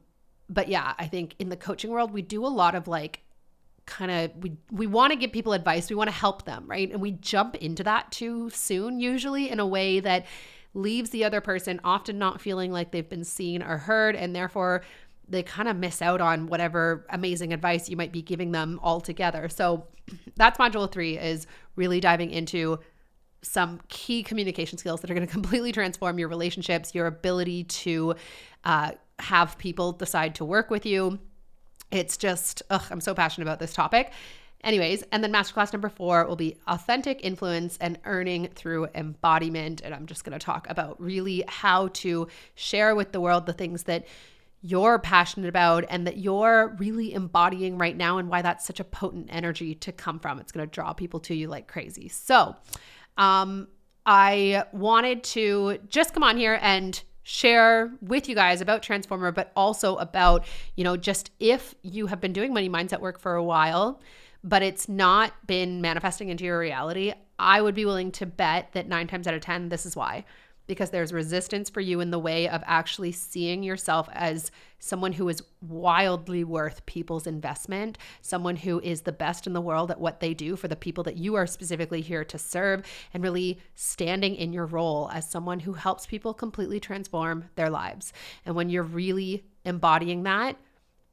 but 0.48 0.68
yeah, 0.68 0.94
I 0.98 1.06
think 1.06 1.34
in 1.38 1.48
the 1.48 1.56
coaching 1.56 1.90
world, 1.90 2.12
we 2.12 2.22
do 2.22 2.44
a 2.44 2.48
lot 2.48 2.74
of 2.74 2.88
like 2.88 3.22
kind 3.86 4.10
of 4.10 4.30
we 4.42 4.52
we 4.70 4.86
want 4.86 5.12
to 5.12 5.18
give 5.18 5.32
people 5.32 5.52
advice, 5.52 5.90
we 5.90 5.96
want 5.96 6.08
to 6.08 6.16
help 6.16 6.44
them, 6.44 6.64
right? 6.66 6.90
And 6.90 7.00
we 7.00 7.12
jump 7.12 7.56
into 7.56 7.82
that 7.84 8.12
too 8.12 8.50
soon 8.50 9.00
usually 9.00 9.50
in 9.50 9.60
a 9.60 9.66
way 9.66 10.00
that 10.00 10.26
leaves 10.74 11.10
the 11.10 11.24
other 11.24 11.40
person 11.40 11.80
often 11.84 12.18
not 12.18 12.40
feeling 12.40 12.72
like 12.72 12.90
they've 12.92 13.08
been 13.08 13.24
seen 13.24 13.62
or 13.62 13.76
heard 13.76 14.16
and 14.16 14.34
therefore 14.34 14.82
they 15.28 15.42
kind 15.42 15.68
of 15.68 15.76
miss 15.76 16.00
out 16.00 16.20
on 16.20 16.46
whatever 16.46 17.06
amazing 17.10 17.52
advice 17.52 17.88
you 17.88 17.96
might 17.96 18.12
be 18.12 18.22
giving 18.22 18.52
them 18.52 18.80
altogether. 18.82 19.48
So 19.48 19.86
that's 20.36 20.58
module 20.58 20.90
three 20.90 21.18
is 21.18 21.46
really 21.76 22.00
diving 22.00 22.30
into 22.30 22.78
some 23.42 23.80
key 23.88 24.22
communication 24.22 24.78
skills 24.78 25.00
that 25.00 25.10
are 25.10 25.14
going 25.14 25.26
to 25.26 25.32
completely 25.32 25.72
transform 25.72 26.18
your 26.18 26.28
relationships, 26.28 26.94
your 26.94 27.06
ability 27.06 27.64
to 27.64 28.14
uh, 28.64 28.92
have 29.18 29.58
people 29.58 29.92
decide 29.92 30.34
to 30.36 30.44
work 30.44 30.70
with 30.70 30.86
you. 30.86 31.18
It's 31.90 32.16
just, 32.16 32.62
ugh, 32.70 32.84
I'm 32.90 33.00
so 33.00 33.14
passionate 33.14 33.46
about 33.46 33.58
this 33.58 33.74
topic. 33.74 34.12
Anyways, 34.64 35.02
and 35.10 35.24
then 35.24 35.32
masterclass 35.32 35.72
number 35.72 35.88
four 35.88 36.24
will 36.24 36.36
be 36.36 36.56
authentic 36.68 37.24
influence 37.24 37.76
and 37.80 37.98
earning 38.04 38.48
through 38.54 38.86
embodiment. 38.94 39.80
And 39.80 39.92
I'm 39.92 40.06
just 40.06 40.24
going 40.24 40.38
to 40.38 40.44
talk 40.44 40.70
about 40.70 41.00
really 41.00 41.42
how 41.48 41.88
to 41.88 42.28
share 42.54 42.94
with 42.94 43.10
the 43.10 43.20
world 43.20 43.46
the 43.46 43.52
things 43.52 43.82
that 43.84 44.06
you're 44.62 44.98
passionate 45.00 45.48
about 45.48 45.84
and 45.90 46.06
that 46.06 46.18
you're 46.18 46.76
really 46.78 47.12
embodying 47.12 47.78
right 47.78 47.96
now 47.96 48.18
and 48.18 48.28
why 48.28 48.42
that's 48.42 48.64
such 48.64 48.78
a 48.80 48.84
potent 48.84 49.26
energy 49.28 49.74
to 49.74 49.90
come 49.90 50.20
from. 50.20 50.38
It's 50.38 50.52
going 50.52 50.66
to 50.66 50.70
draw 50.70 50.92
people 50.92 51.20
to 51.20 51.34
you 51.34 51.48
like 51.48 51.66
crazy. 51.66 52.08
So, 52.08 52.56
um, 53.18 53.68
I 54.06 54.64
wanted 54.72 55.22
to 55.24 55.78
just 55.88 56.14
come 56.14 56.22
on 56.22 56.36
here 56.36 56.58
and 56.60 57.00
share 57.24 57.92
with 58.00 58.28
you 58.28 58.34
guys 58.34 58.60
about 58.60 58.82
Transformer, 58.82 59.30
but 59.30 59.52
also 59.54 59.96
about, 59.96 60.44
you 60.76 60.82
know, 60.82 60.96
just 60.96 61.30
if 61.38 61.74
you 61.82 62.08
have 62.08 62.20
been 62.20 62.32
doing 62.32 62.52
money 62.52 62.68
mindset 62.68 63.00
work 63.00 63.20
for 63.20 63.34
a 63.34 63.44
while, 63.44 64.00
but 64.42 64.62
it's 64.62 64.88
not 64.88 65.32
been 65.46 65.80
manifesting 65.80 66.30
into 66.30 66.44
your 66.44 66.58
reality, 66.58 67.12
I 67.38 67.60
would 67.60 67.76
be 67.76 67.84
willing 67.84 68.10
to 68.12 68.26
bet 68.26 68.72
that 68.72 68.88
nine 68.88 69.06
times 69.06 69.26
out 69.26 69.34
of 69.34 69.40
10, 69.40 69.68
this 69.68 69.86
is 69.86 69.94
why 69.94 70.24
because 70.66 70.90
there's 70.90 71.12
resistance 71.12 71.68
for 71.68 71.80
you 71.80 72.00
in 72.00 72.10
the 72.10 72.18
way 72.18 72.48
of 72.48 72.62
actually 72.66 73.12
seeing 73.12 73.62
yourself 73.62 74.08
as 74.12 74.50
someone 74.78 75.12
who 75.12 75.28
is 75.28 75.42
wildly 75.60 76.44
worth 76.44 76.84
people's 76.86 77.26
investment, 77.26 77.98
someone 78.20 78.56
who 78.56 78.80
is 78.80 79.02
the 79.02 79.12
best 79.12 79.46
in 79.46 79.52
the 79.52 79.60
world 79.60 79.90
at 79.90 80.00
what 80.00 80.20
they 80.20 80.34
do 80.34 80.56
for 80.56 80.68
the 80.68 80.76
people 80.76 81.04
that 81.04 81.16
you 81.16 81.34
are 81.34 81.46
specifically 81.46 82.00
here 82.00 82.24
to 82.24 82.38
serve, 82.38 82.82
and 83.14 83.22
really 83.22 83.60
standing 83.74 84.34
in 84.34 84.52
your 84.52 84.66
role 84.66 85.10
as 85.12 85.28
someone 85.28 85.60
who 85.60 85.74
helps 85.74 86.06
people 86.06 86.34
completely 86.34 86.80
transform 86.80 87.44
their 87.54 87.70
lives. 87.70 88.12
And 88.44 88.54
when 88.54 88.68
you're 88.68 88.82
really 88.82 89.44
embodying 89.64 90.22
that, 90.24 90.56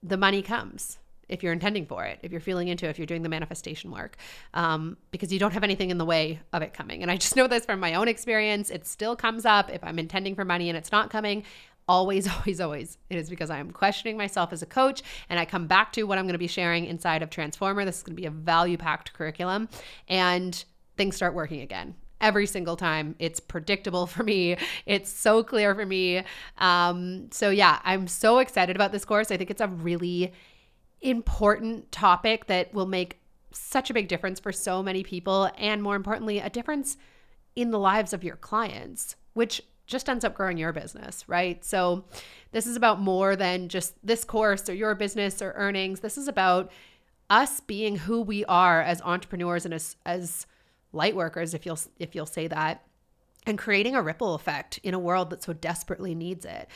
the 0.01 0.17
money 0.17 0.41
comes 0.41 0.97
if 1.29 1.43
you're 1.43 1.53
intending 1.53 1.85
for 1.85 2.03
it, 2.05 2.19
if 2.23 2.31
you're 2.31 2.41
feeling 2.41 2.67
into 2.67 2.85
it, 2.85 2.89
if 2.89 2.99
you're 2.99 3.05
doing 3.05 3.21
the 3.21 3.29
manifestation 3.29 3.91
work, 3.91 4.17
um, 4.53 4.97
because 5.11 5.31
you 5.31 5.39
don't 5.39 5.53
have 5.53 5.63
anything 5.63 5.89
in 5.89 5.97
the 5.97 6.05
way 6.05 6.39
of 6.51 6.61
it 6.61 6.73
coming. 6.73 7.01
And 7.01 7.09
I 7.11 7.17
just 7.17 7.35
know 7.37 7.47
this 7.47 7.65
from 7.65 7.79
my 7.79 7.93
own 7.93 8.07
experience. 8.07 8.69
It 8.69 8.85
still 8.85 9.15
comes 9.15 9.45
up 9.45 9.69
if 9.69 9.83
I'm 9.83 9.99
intending 9.99 10.35
for 10.35 10.43
money 10.43 10.69
and 10.69 10.77
it's 10.77 10.91
not 10.91 11.09
coming. 11.09 11.43
Always, 11.87 12.27
always, 12.35 12.59
always. 12.59 12.97
It 13.09 13.17
is 13.17 13.29
because 13.29 13.49
I 13.49 13.59
am 13.59 13.71
questioning 13.71 14.17
myself 14.17 14.51
as 14.51 14.61
a 14.61 14.67
coach 14.67 15.01
and 15.29 15.39
I 15.39 15.45
come 15.45 15.67
back 15.67 15.93
to 15.93 16.03
what 16.03 16.17
I'm 16.17 16.25
going 16.25 16.33
to 16.33 16.39
be 16.39 16.47
sharing 16.47 16.85
inside 16.85 17.21
of 17.21 17.29
Transformer. 17.29 17.85
This 17.85 17.97
is 17.97 18.03
going 18.03 18.15
to 18.15 18.21
be 18.21 18.27
a 18.27 18.31
value 18.31 18.77
packed 18.77 19.13
curriculum 19.13 19.69
and 20.07 20.63
things 20.97 21.15
start 21.15 21.33
working 21.33 21.61
again 21.61 21.95
every 22.21 22.45
single 22.45 22.75
time. 22.75 23.15
It's 23.19 23.39
predictable 23.39 24.07
for 24.07 24.23
me. 24.23 24.57
It's 24.85 25.11
so 25.11 25.43
clear 25.43 25.73
for 25.75 25.85
me. 25.85 26.23
Um, 26.57 27.29
so 27.31 27.49
yeah, 27.49 27.79
I'm 27.83 28.07
so 28.07 28.39
excited 28.39 28.75
about 28.75 28.91
this 28.91 29.05
course. 29.05 29.31
I 29.31 29.37
think 29.37 29.49
it's 29.49 29.61
a 29.61 29.67
really 29.67 30.33
important 31.01 31.91
topic 31.91 32.47
that 32.47 32.73
will 32.73 32.85
make 32.85 33.19
such 33.51 33.89
a 33.89 33.93
big 33.93 34.07
difference 34.07 34.39
for 34.39 34.51
so 34.51 34.83
many 34.83 35.03
people. 35.03 35.49
And 35.57 35.81
more 35.81 35.95
importantly, 35.95 36.39
a 36.39 36.49
difference 36.49 36.97
in 37.55 37.71
the 37.71 37.79
lives 37.79 38.13
of 38.13 38.23
your 38.23 38.35
clients, 38.35 39.15
which 39.33 39.61
just 39.87 40.07
ends 40.07 40.23
up 40.23 40.35
growing 40.35 40.57
your 40.57 40.71
business, 40.71 41.27
right? 41.27 41.65
So, 41.65 42.05
this 42.51 42.67
is 42.67 42.75
about 42.75 42.99
more 42.99 43.35
than 43.35 43.69
just 43.69 43.95
this 44.05 44.23
course 44.23 44.69
or 44.69 44.73
your 44.73 44.95
business 44.95 45.41
or 45.41 45.53
earnings. 45.55 45.99
This 45.99 46.17
is 46.17 46.27
about 46.27 46.71
us 47.29 47.59
being 47.59 47.95
who 47.95 48.21
we 48.21 48.45
are 48.45 48.81
as 48.81 49.01
entrepreneurs 49.01 49.65
and 49.65 49.73
as, 49.73 49.95
as 50.05 50.47
light 50.93 51.15
workers, 51.15 51.53
if 51.53 51.65
you'll 51.65 51.79
if 51.99 52.15
you'll 52.15 52.25
say 52.25 52.47
that, 52.47 52.83
and 53.45 53.57
creating 53.57 53.95
a 53.95 54.01
ripple 54.01 54.35
effect 54.35 54.79
in 54.83 54.93
a 54.93 54.99
world 54.99 55.29
that 55.31 55.43
so 55.43 55.53
desperately 55.53 56.15
needs 56.15 56.45
it 56.45 56.69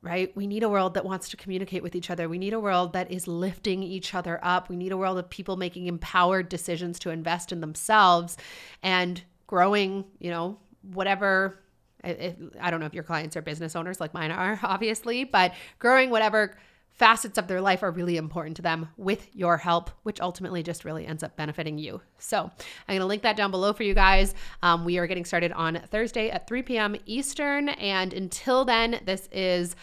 right? 0.00 0.34
We 0.36 0.46
need 0.46 0.62
a 0.62 0.68
world 0.68 0.94
that 0.94 1.04
wants 1.04 1.28
to 1.30 1.36
communicate 1.36 1.82
with 1.82 1.96
each 1.96 2.10
other. 2.10 2.28
We 2.28 2.38
need 2.38 2.52
a 2.52 2.60
world 2.60 2.92
that 2.92 3.10
is 3.10 3.26
lifting 3.26 3.82
each 3.82 4.14
other 4.14 4.38
up. 4.42 4.68
We 4.68 4.76
need 4.76 4.92
a 4.92 4.96
world 4.96 5.18
of 5.18 5.28
people 5.28 5.56
making 5.56 5.86
empowered 5.86 6.48
decisions 6.48 6.98
to 7.00 7.10
invest 7.10 7.50
in 7.50 7.60
themselves 7.60 8.36
and 8.82 9.20
growing, 9.46 10.04
you 10.20 10.30
know, 10.30 10.58
whatever. 10.82 11.58
I 12.04 12.70
don't 12.70 12.78
know 12.78 12.86
if 12.86 12.94
your 12.94 13.02
clients 13.02 13.36
are 13.36 13.42
business 13.42 13.74
owners 13.74 14.00
like 14.00 14.14
mine 14.14 14.30
are, 14.30 14.60
obviously, 14.62 15.24
but 15.24 15.52
growing 15.80 16.10
whatever 16.10 16.56
facets 16.98 17.38
of 17.38 17.46
their 17.46 17.60
life 17.60 17.82
are 17.82 17.90
really 17.90 18.16
important 18.16 18.56
to 18.56 18.62
them 18.62 18.88
with 18.96 19.34
your 19.34 19.56
help, 19.56 19.90
which 20.02 20.20
ultimately 20.20 20.62
just 20.62 20.84
really 20.84 21.06
ends 21.06 21.22
up 21.22 21.36
benefiting 21.36 21.78
you. 21.78 22.00
So 22.18 22.38
I'm 22.42 22.52
going 22.88 23.00
to 23.00 23.06
link 23.06 23.22
that 23.22 23.36
down 23.36 23.50
below 23.50 23.72
for 23.72 23.84
you 23.84 23.94
guys. 23.94 24.34
Um, 24.62 24.84
we 24.84 24.98
are 24.98 25.06
getting 25.06 25.24
started 25.24 25.52
on 25.52 25.80
Thursday 25.90 26.28
at 26.30 26.48
3 26.48 26.62
p.m. 26.62 26.96
Eastern. 27.06 27.68
And 27.68 28.12
until 28.12 28.64
then, 28.64 29.00
this 29.04 29.28
is 29.30 29.76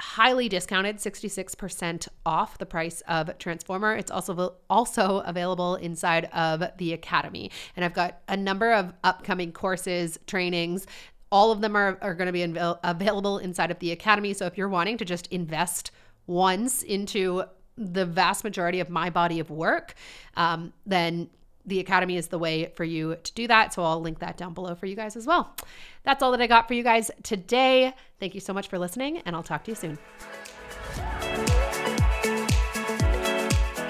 highly 0.00 0.48
discounted 0.48 0.96
66% 0.96 2.08
off 2.24 2.58
the 2.58 2.66
price 2.66 3.02
of 3.02 3.36
transformer 3.38 3.94
it's 3.94 4.10
also 4.10 4.54
also 4.68 5.18
available 5.18 5.76
inside 5.76 6.24
of 6.32 6.64
the 6.78 6.92
academy 6.92 7.50
and 7.76 7.84
i've 7.84 7.92
got 7.92 8.20
a 8.26 8.36
number 8.36 8.72
of 8.72 8.92
upcoming 9.04 9.52
courses 9.52 10.18
trainings 10.26 10.86
all 11.30 11.52
of 11.52 11.60
them 11.60 11.76
are, 11.76 11.98
are 12.02 12.14
going 12.14 12.26
to 12.26 12.32
be 12.32 12.42
available 12.82 13.38
inside 13.38 13.70
of 13.70 13.78
the 13.78 13.92
academy 13.92 14.32
so 14.32 14.46
if 14.46 14.58
you're 14.58 14.68
wanting 14.68 14.96
to 14.96 15.04
just 15.04 15.28
invest 15.28 15.92
once 16.26 16.82
into 16.82 17.44
the 17.76 18.04
vast 18.04 18.44
majority 18.44 18.80
of 18.80 18.90
my 18.90 19.10
body 19.10 19.40
of 19.40 19.50
work, 19.50 19.94
um, 20.36 20.72
then 20.86 21.30
the 21.64 21.80
Academy 21.80 22.16
is 22.16 22.28
the 22.28 22.38
way 22.38 22.66
for 22.74 22.84
you 22.84 23.16
to 23.22 23.32
do 23.34 23.46
that. 23.46 23.72
So 23.72 23.84
I'll 23.84 24.00
link 24.00 24.18
that 24.18 24.36
down 24.36 24.52
below 24.52 24.74
for 24.74 24.86
you 24.86 24.96
guys 24.96 25.16
as 25.16 25.26
well. 25.26 25.54
That's 26.02 26.22
all 26.22 26.32
that 26.32 26.40
I 26.40 26.46
got 26.46 26.68
for 26.68 26.74
you 26.74 26.82
guys 26.82 27.10
today. 27.22 27.94
Thank 28.18 28.34
you 28.34 28.40
so 28.40 28.52
much 28.52 28.68
for 28.68 28.78
listening, 28.78 29.18
and 29.18 29.36
I'll 29.36 29.42
talk 29.42 29.64
to 29.64 29.70
you 29.70 29.76
soon. 29.76 29.98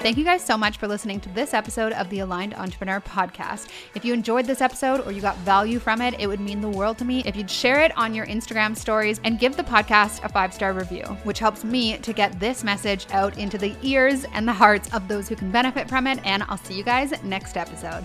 Thank 0.03 0.17
you 0.17 0.25
guys 0.25 0.43
so 0.43 0.57
much 0.57 0.79
for 0.79 0.89
listening 0.89 1.21
to 1.21 1.29
this 1.29 1.53
episode 1.53 1.93
of 1.93 2.09
the 2.09 2.19
Aligned 2.19 2.53
Entrepreneur 2.55 2.99
Podcast. 2.99 3.69
If 3.95 4.03
you 4.03 4.13
enjoyed 4.13 4.45
this 4.45 4.59
episode 4.59 4.99
or 5.07 5.13
you 5.13 5.21
got 5.21 5.37
value 5.37 5.79
from 5.79 6.01
it, 6.01 6.19
it 6.19 6.27
would 6.27 6.41
mean 6.41 6.59
the 6.59 6.67
world 6.67 6.97
to 6.97 7.05
me 7.05 7.23
if 7.25 7.37
you'd 7.37 7.49
share 7.49 7.79
it 7.79 7.97
on 7.97 8.13
your 8.13 8.25
Instagram 8.25 8.75
stories 8.75 9.21
and 9.23 9.39
give 9.39 9.55
the 9.55 9.63
podcast 9.63 10.21
a 10.25 10.27
five 10.27 10.53
star 10.53 10.73
review, 10.73 11.05
which 11.23 11.39
helps 11.39 11.63
me 11.63 11.97
to 11.99 12.11
get 12.11 12.37
this 12.37 12.65
message 12.65 13.07
out 13.11 13.37
into 13.37 13.57
the 13.57 13.77
ears 13.81 14.25
and 14.33 14.45
the 14.45 14.51
hearts 14.51 14.93
of 14.93 15.07
those 15.07 15.29
who 15.29 15.37
can 15.37 15.49
benefit 15.51 15.87
from 15.87 16.05
it. 16.05 16.19
And 16.25 16.43
I'll 16.49 16.57
see 16.57 16.73
you 16.73 16.83
guys 16.83 17.13
next 17.23 17.55
episode. 17.55 18.03